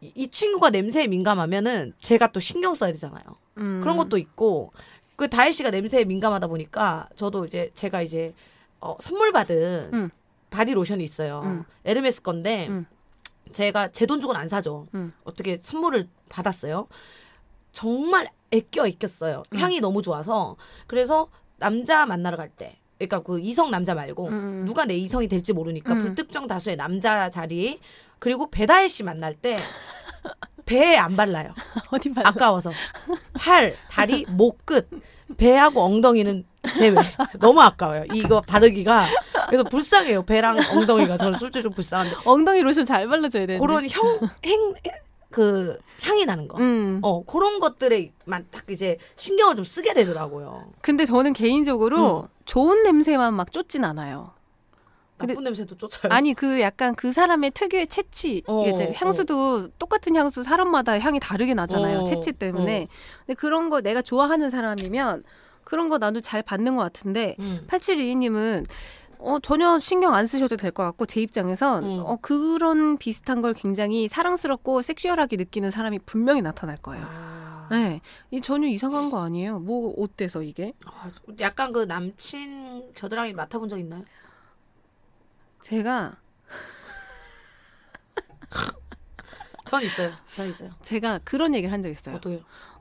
[0.00, 3.22] 이, 이 친구가 냄새에 민감하면은 제가 또 신경 써야 되잖아요.
[3.58, 3.80] 음.
[3.82, 4.72] 그런 것도 있고
[5.16, 8.34] 그 다혜 씨가 냄새에 민감하다 보니까 저도 이제 제가 이제
[8.80, 10.10] 어, 선물 받은 음.
[10.50, 11.42] 바디 로션이 있어요.
[11.44, 11.64] 음.
[11.84, 12.86] 에르메스 건데 음.
[13.52, 14.86] 제가 제 돈 주고는 안 사죠.
[14.94, 15.12] 음.
[15.24, 16.88] 어떻게 선물을 받았어요.
[17.72, 19.42] 정말 애껴 애꼈어요.
[19.52, 19.58] 음.
[19.58, 21.28] 향이 너무 좋아서 그래서
[21.58, 22.78] 남자 만나러 갈 때.
[23.00, 24.64] 그러니까 그 이성 남자 말고 음.
[24.66, 26.02] 누가 내 이성이 될지 모르니까 음.
[26.02, 27.80] 불특정 다수의 남자 자리
[28.18, 29.58] 그리고 배다혜 씨 만날 때
[30.66, 31.54] 배에 안 발라요.
[31.90, 32.20] 어디 봐.
[32.24, 32.70] 아까워서
[33.34, 34.88] 팔, 다리, 목 끝,
[35.36, 36.44] 배하고 엉덩이는
[36.76, 36.96] 제외.
[37.40, 38.04] 너무 아까워요.
[38.12, 39.06] 이거 바르기가
[39.48, 40.22] 그래서 불쌍해요.
[40.24, 43.58] 배랑 엉덩이가 저는 솔직히 좀 불쌍한데 엉덩이 로션 잘 발라줘야 되는데.
[43.58, 44.74] 그런 형 행
[45.30, 46.58] 그 향이 나는 거.
[46.58, 47.00] 음.
[47.02, 50.70] 어 그런 것들에만 딱 이제 신경을 좀 쓰게 되더라고요.
[50.80, 52.28] 근데 저는 개인적으로 음.
[52.44, 54.32] 좋은 냄새만 막 쫓진 않아요.
[55.18, 56.12] 근데- 나쁜 냄새도 쫓아요.
[56.12, 58.92] 아니 그 약간 그 사람의 특유의 채취 어, 이제 어.
[58.94, 62.88] 향수도 똑같은 향수 사람마다 향이 다르게 나잖아요 어, 채취 때문에
[63.26, 65.24] 근데 그런 거 내가 좋아하는 사람이면
[65.62, 67.66] 그런 거 나도 잘 받는 것 같은데 음.
[67.68, 68.64] 8722님은
[69.22, 72.00] 어, 전혀 신경 안 쓰셔도 될 것 같고 제 입장에선 음.
[72.06, 77.04] 어, 그런 비슷한 걸 굉장히 사랑스럽고 섹슈얼하게 느끼는 사람이 분명히 나타날 거예요.
[77.08, 78.00] 아, 네,
[78.30, 79.58] 이 전혀 이상한 거 아니에요.
[79.60, 80.72] 뭐 어때서 이게?
[80.86, 81.10] 아,
[81.40, 84.04] 약간 그 남친 겨드랑이 맡아본 적 있나요?
[85.62, 86.16] 제가
[89.66, 90.12] 전 있어요.
[90.34, 90.70] 전 있어요.
[90.82, 92.16] 제가 그런 얘기를 한 적 있어요.
[92.16, 92.40] 어떻게요?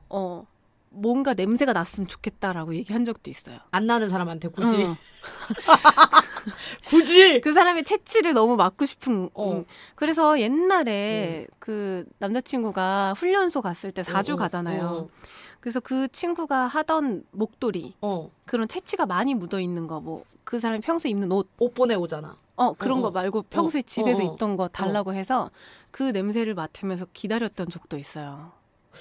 [0.10, 0.46] 어,
[0.90, 3.60] 뭔가 냄새가 났으면 좋겠다라고 얘기한 적도 있어요.
[3.72, 4.96] 안 나는 사람한테 굳이 어.
[6.88, 9.30] 굳이 그 사람의 채취를 너무 맡고 싶은.
[9.34, 9.54] 어.
[9.54, 9.66] 음.
[9.96, 15.10] 그래서 옛날에 그 남자친구가 훈련소 갔을 때 4주 어, 어, 가잖아요.
[15.60, 20.82] 그래서 그 친구가 하던 목도리 어, 그런 채취가 많이 묻어 있는 거 뭐 그 사람이
[20.82, 22.36] 평소에 입는 옷 옷 보내 오잖아.
[22.56, 23.12] 어 그런 어, 거 어.
[23.12, 24.34] 말고 평소에 어, 집에서 어, 어.
[24.34, 25.52] 입던 거 달라고 해서
[25.92, 28.52] 그 냄새를 맡으면서 기다렸던 적도 있어요.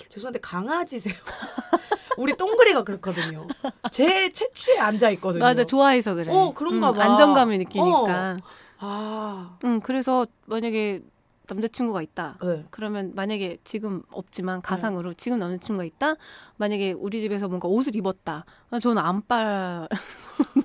[0.09, 1.15] 죄송한데 강아지세요.
[2.19, 3.47] 우리 똥그리가 그렇거든요.
[3.93, 5.43] 제 채취에 앉아 있거든요.
[5.45, 6.33] 맞아 좋아해서 그래.
[6.33, 7.05] 어, 그런가 봐.
[7.05, 8.37] 안정감을 느끼니까.
[8.81, 11.03] 아, 음 그래서 만약에
[11.49, 12.37] 남자친구가 있다.
[12.43, 12.65] 네.
[12.71, 16.15] 그러면 만약에 지금 없지만 가상으로 지금 남자친구가 있다.
[16.57, 18.45] 만약에 우리 집에서 뭔가 옷을 입었다.
[18.71, 19.89] 아, 저는 안 빨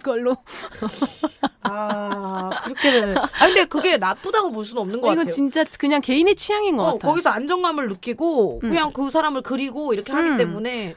[0.03, 0.35] 걸로.
[1.61, 3.17] 아, 그렇게 되는.
[3.17, 5.33] 아, 근데 그게 나쁘다고 볼 수는 없는 것 이건 같아요.
[5.33, 7.07] 진짜 그냥 개인의 취향인 것 어, 같아.
[7.07, 8.69] 거기서 안정감을 느끼고 음.
[8.69, 10.37] 그냥 그 사람을 그리고 이렇게 하기 음.
[10.37, 10.95] 때문에.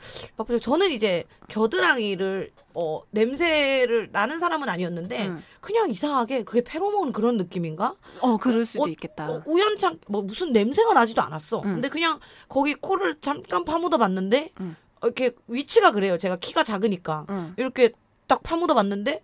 [0.61, 5.43] 저는 이제 겨드랑이를 어 냄새를 나는 사람은 아니었는데 음.
[5.61, 7.95] 그냥 이상하게 그게 페로몬 그런 느낌인가?
[8.21, 9.31] 어 그럴 수도 어, 있겠다.
[9.31, 11.61] 어, 우연찮 뭐 무슨 냄새가 나지도 않았어.
[11.61, 11.75] 음.
[11.77, 14.77] 근데 그냥 거기 코를 잠깐 파묻어 봤는데 음.
[14.79, 16.19] 어, 이렇게 위치가 그래요.
[16.19, 17.55] 제가 키가 작으니까 응.
[17.57, 17.91] 이렇게
[18.27, 19.23] 딱 파묻어 봤는데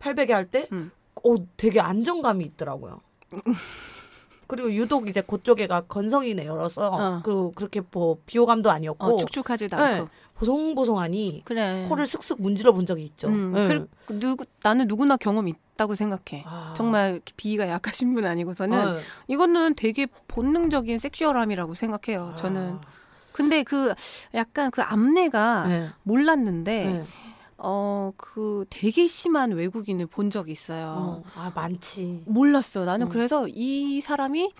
[0.00, 0.90] 800에 할때 음.
[1.24, 3.00] 어, 되게 안정감이 있더라고요.
[4.52, 7.22] 그리고 유독 이제 그쪽에가 건성이네 열어서 어.
[7.24, 10.08] 그 그렇게 뭐 비호감도 아니었고 어, 축축하지도 네, 않고.
[10.34, 11.86] 보송보송하니 그래.
[11.88, 13.28] 코를 슥슥 문질러 본 적이 있죠.
[13.28, 13.68] 음, 네.
[13.68, 13.84] 그래,
[14.20, 16.44] 누구 나는 누구나 경험 있다고 생각해.
[16.46, 16.74] 아.
[16.76, 19.00] 정말 비위가 약하신 분 아니고서는 네.
[19.28, 22.34] 이거는 되게 본능적인 섹슈얼함이라고 생각해요.
[22.36, 22.78] 저는.
[23.32, 23.94] 근데 그
[24.34, 25.88] 약간 그 암내가 네.
[26.02, 27.04] 몰랐는데 네.
[27.56, 30.94] 어그 되게 심한 외국인을 본 적이 있어요.
[30.98, 31.22] 어.
[31.34, 32.22] 아 많지.
[32.26, 32.84] 몰랐어.
[32.84, 33.10] 나는 어.
[33.10, 34.52] 그래서 이 사람이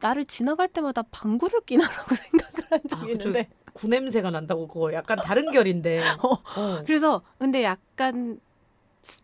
[0.00, 3.48] 나를 지나갈 때마다 방구를 끼나라고 생각을 한 아, 적이 그쪽 있는데.
[3.72, 6.02] 구냄새가 난다고 그거 약간 다른 결인데.
[6.22, 6.82] 어.
[6.84, 8.40] 그래서 근데 약간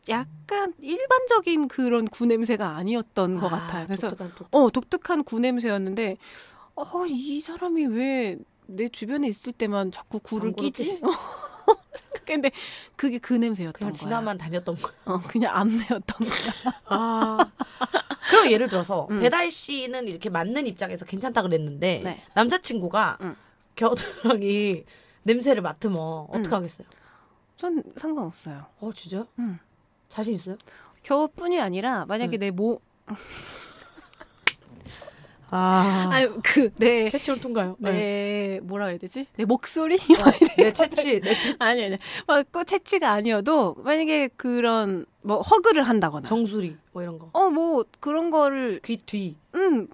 [0.09, 3.87] 약간 일반적인 그런 구 냄새가 아니었던 것 아, 같아요.
[3.87, 4.49] 그래서 독특한, 독특한.
[4.63, 6.17] 어 독특한 구 냄새였는데
[6.75, 11.01] 어이 사람이 왜 내 주변에 있을 때만 자꾸 구를 방구를 끼지?
[12.25, 12.51] 근데
[12.97, 13.99] 그게 그 냄새였던 그냥 거야.
[13.99, 14.91] 지나만 다녔던 거.
[15.05, 16.73] 어, 그냥 암내였던 거야.
[16.87, 17.53] 아.
[18.29, 19.21] 그럼 예를 들어서 음.
[19.21, 22.23] 배달 씨는 이렇게 맞는 입장에서 괜찮다 그랬는데 네.
[22.35, 23.37] 남자친구가 음.
[23.77, 24.85] 겨드랑이
[25.23, 25.99] 냄새를 맡으면
[26.29, 26.55] 어떻게 음.
[26.55, 26.87] 하겠어요?
[27.57, 28.67] 전 상관없어요.
[28.81, 29.27] 어 진짜요?
[29.39, 29.59] 음.
[30.09, 30.57] 자신 있어요?
[31.05, 32.81] 겨뿐이 아니라 만약에 내 모,
[35.51, 37.77] 아, 아니 그내 채취를 통과요.
[37.79, 37.93] 네.
[37.93, 39.27] 내 뭐라 해야 되지?
[39.37, 39.97] 내 목소리?
[40.57, 41.57] 내 채취, 내 채취.
[41.61, 41.97] 아니 아니.
[42.27, 47.31] 막 꼭 채취가 아니어도 만약에 그런 뭐 허그를 한다거나 정수리 뭐 이런 거.
[47.33, 49.37] 어 뭐 그런 거를 귀 뒤.
[49.55, 49.87] 음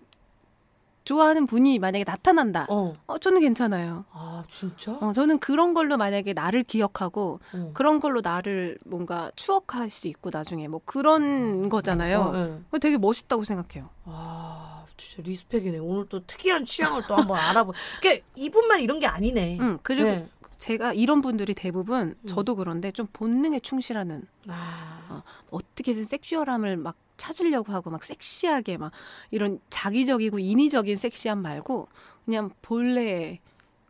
[1.05, 2.67] 좋아하는 분이 만약에 나타난다.
[2.71, 3.19] 어, 어.
[3.19, 4.05] 저는 괜찮아요.
[4.13, 4.93] 아 진짜?
[5.01, 7.71] 어, 저는 그런 걸로 만약에 나를 기억하고 어.
[7.75, 12.21] 그런 걸로 나를 뭔가 추억할 수 있고 나중에 뭐 그런 거잖아요.
[12.21, 12.33] 어,
[12.73, 12.79] 네.
[12.79, 13.89] 되게 멋있다고 생각해요.
[14.05, 15.79] 아 진짜 리스펙이네.
[15.79, 17.73] 오늘 또 특이한 취향을 또 한번 알아보.
[18.01, 19.59] 그러니까 이분만 이런 게 아니네.
[19.61, 20.29] 음, 그리고 네.
[20.59, 22.27] 제가 이런 분들이 대부분 음.
[22.27, 28.93] 저도 그런데 좀 본능에 충실하는 아, 어 떻게든 섹슈얼함을 막 찾으려고 하고 막 섹시하게 막
[29.33, 31.89] 이런 자기적이고 인위적인 섹시함 말고
[32.25, 33.41] 그냥 본래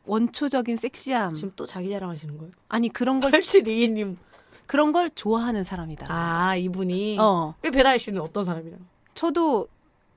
[0.04, 2.50] 원초적인 섹시함 지금 또 자기 자랑하시는 거예요?
[2.68, 4.16] 아니 그런 걸 8722님.
[4.66, 6.06] 그런 걸 좋아하는 사람이다.
[6.08, 7.18] 아 이분이.
[7.18, 8.78] 어왜 배다혜 씨는 어떤 사람이래요?
[9.14, 9.68] 저도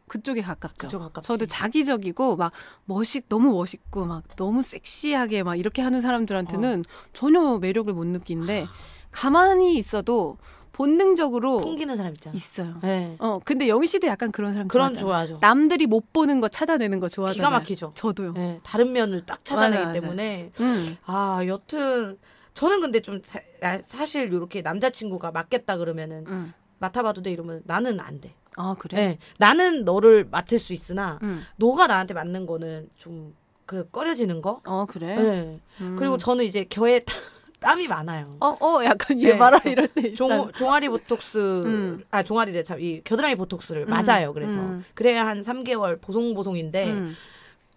[0.07, 0.75] 그쪽에 가깝죠.
[0.77, 1.27] 그쪽 가깝지.
[1.27, 2.51] 저도 자기적이고 막
[2.85, 7.09] 멋있 너무 멋있고 막 너무 섹시하게 막 이렇게 하는 사람들한테는 어.
[7.13, 8.65] 전혀 매력을 못 느끼는데
[9.11, 10.37] 가만히 있어도
[10.73, 12.35] 본능적으로 풍기는 사람 있잖아.
[12.35, 12.75] 있어요.
[12.83, 13.15] 네.
[13.19, 14.91] 어 근데 영희 씨도 약간 그런 사람 그런.
[14.93, 15.37] 좋아하죠.
[15.41, 17.47] 남들이 못 보는 거 찾아내는 거 좋아하잖아요.
[17.49, 17.91] 기가 막히죠.
[17.95, 18.33] 저도요.
[18.33, 20.01] 네, 다른 면을 딱 찾아내기 맞아, 맞아.
[20.01, 20.97] 때문에 음.
[21.05, 22.17] 아 여튼
[22.53, 26.53] 저는 근데 좀 사, 아, 사실 이렇게 남자친구가 맡겠다 그러면은 음.
[26.79, 28.35] 맡아봐도 돼 이러면 나는 안 돼.
[28.57, 28.97] 아 그래.
[28.97, 31.43] 네, 나는 너를 맡을 수 있으나 음.
[31.57, 33.33] 너가 나한테 맞는 거는 좀
[33.65, 34.59] 그 꺼려지는 거.
[34.65, 35.15] 어 그래.
[35.15, 35.59] 네.
[35.81, 35.95] 음.
[35.97, 37.01] 그리고 저는 이제 겨에
[37.59, 38.37] 땀이 많아요.
[38.41, 40.11] 어, 어, 약간 얘 네, 말하 좀 이럴 때.
[40.13, 42.03] 종, 종아리 보톡스, 음.
[42.11, 44.33] 아, 종아리래, 참, 이 겨드랑이 보톡스를 음, 맞아요.
[44.33, 44.53] 그래서.
[44.53, 44.83] 음.
[44.93, 47.15] 그래야 한 3개월 보송보송인데, 음,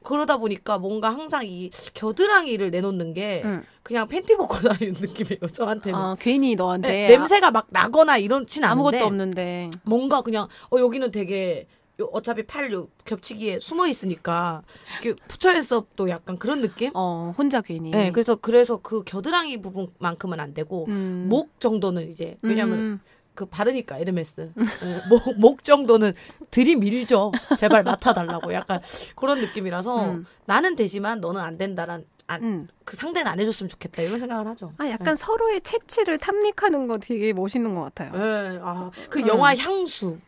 [0.03, 3.63] 그러다 보니까 뭔가 항상 이 겨드랑이를 내놓는 게 음.
[3.83, 5.99] 그냥 팬티 벗고 다니는 느낌이에요, 저한테는.
[5.99, 8.19] 아 괜히 너한테 네, 냄새가 막 나거나
[8.69, 9.71] 아, 않은데, 아무것도 없는데.
[9.85, 11.67] 뭔가 그냥, 어, 여기는 되게,
[12.01, 14.63] 요- 어차피 팔요 겹치기에 숨어 있으니까,
[15.29, 16.91] 붙여있어 또 약간 그런 느낌?
[16.95, 17.91] 어 혼자 괜히.
[17.91, 21.27] 네, 그래서, 그래서 그 겨드랑이 부분만큼은 안 되고, 음.
[21.29, 23.01] 목 정도는 이제, 왜냐면, 음.
[23.39, 26.13] 그 바르니까 에르메스 예, 목, 목 정도는
[26.51, 28.81] 들이밀죠 제발 맡아달라고 약간
[29.15, 30.27] 그런 느낌이라서 음.
[30.45, 32.69] 나는 되지만 너는 안 된다란 안, 음.
[32.85, 34.73] 그 상대는 안 해줬으면 좋겠다 이런 생각을 하죠.
[34.77, 38.11] 아 약간 서로의 채취를 탐닉하는 거 되게 멋있는 것 같아요.
[38.17, 39.29] 예, 아, 그 음.
[39.29, 40.19] 영화 향수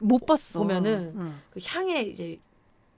[0.00, 0.58] 못 봤어.
[0.58, 1.40] 보면은 음.
[1.50, 2.40] 그 향에 이제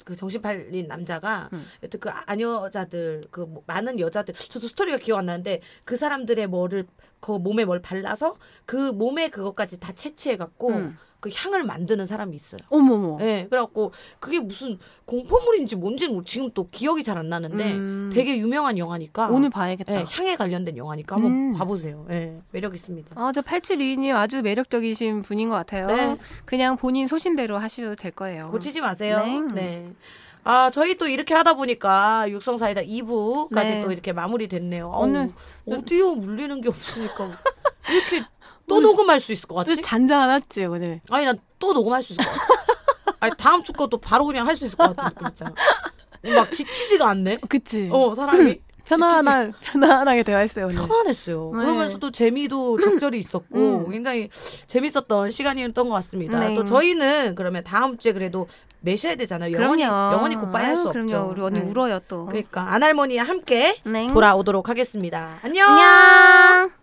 [0.08, 1.66] 그 정신 팔린 남자가 음.
[1.82, 6.86] 여튼 그 아녀자들 그 뭐 많은 여자들 저도 스토리가 기억 안 나는데 그 사람들의 뭐를
[7.20, 10.96] 그 몸에 뭘 발라서 그 몸에 그것까지 다 채취해 갖고 음.
[11.20, 12.60] 그 향을 만드는 사람이 있어요.
[12.68, 13.18] 어머머.
[13.20, 18.10] 예, 그래갖고 그게 무슨 공포물인지 뭔지는 지금 또 기억이 잘 안 나는데 음.
[18.12, 19.92] 되게 유명한 영화니까 오늘 봐야겠다.
[20.00, 21.52] 예, 향에 관련된 영화니까 한번 음.
[21.54, 22.06] 봐보세요.
[22.10, 23.20] 예, 매력 있습니다.
[23.20, 25.86] 아, 저 8722님 아주 매력적이신 분인 것 같아요.
[25.88, 26.16] 네.
[26.44, 28.50] 그냥 본인 소신대로 하셔도 될 거예요.
[28.52, 29.24] 고치지 마세요.
[29.24, 29.40] 네.
[29.54, 29.92] 네.
[30.44, 33.82] 아, 저희 또 이렇게 하다 보니까 육성사이다 2부까지 네.
[33.84, 34.92] 또 이렇게 마무리됐네요.
[34.94, 35.30] 오늘-
[35.66, 37.30] 오디오 물리는 게 없으니까
[37.90, 38.24] 이렇게
[38.68, 39.80] 또 녹음할 수 있을 것또 같지?
[39.80, 41.00] 잔잔하지 오늘.
[41.10, 42.46] 아니, 난 또 녹음할 수 있을 것 같아.
[43.20, 45.52] 아니, 다음 주 것도 바로 그냥 할 수 있을 것 같은 느낌 있잖아.
[46.36, 47.38] 막 지치지가 않네.
[47.48, 47.88] 그치.
[47.92, 48.60] 어, 사람이.
[48.88, 50.76] 편안한 편안하게 대화했어요 오늘.
[50.86, 51.50] 편안했어요.
[51.52, 51.58] 네.
[51.64, 53.90] 그러면서 또 재미도 적절히 있었고 음.
[53.90, 54.30] 굉장히
[54.66, 56.38] 재밌었던 시간이었던 것 같습니다.
[56.40, 56.54] 네.
[56.54, 58.46] 또 저희는 그러면 다음 주에 그래도
[58.80, 59.52] 매셔야 되잖아요.
[59.52, 60.14] 영원히 그럼요.
[60.14, 61.28] 영원히 굿바이 할 수 없죠.
[61.32, 61.68] 우리 언니 네.
[61.68, 62.24] 울어요 또.
[62.26, 64.06] 그러니까 안할머니와 함께 네.
[64.12, 65.38] 돌아오도록 하겠습니다.
[65.42, 65.68] 안녕.
[65.68, 66.77] 안녕.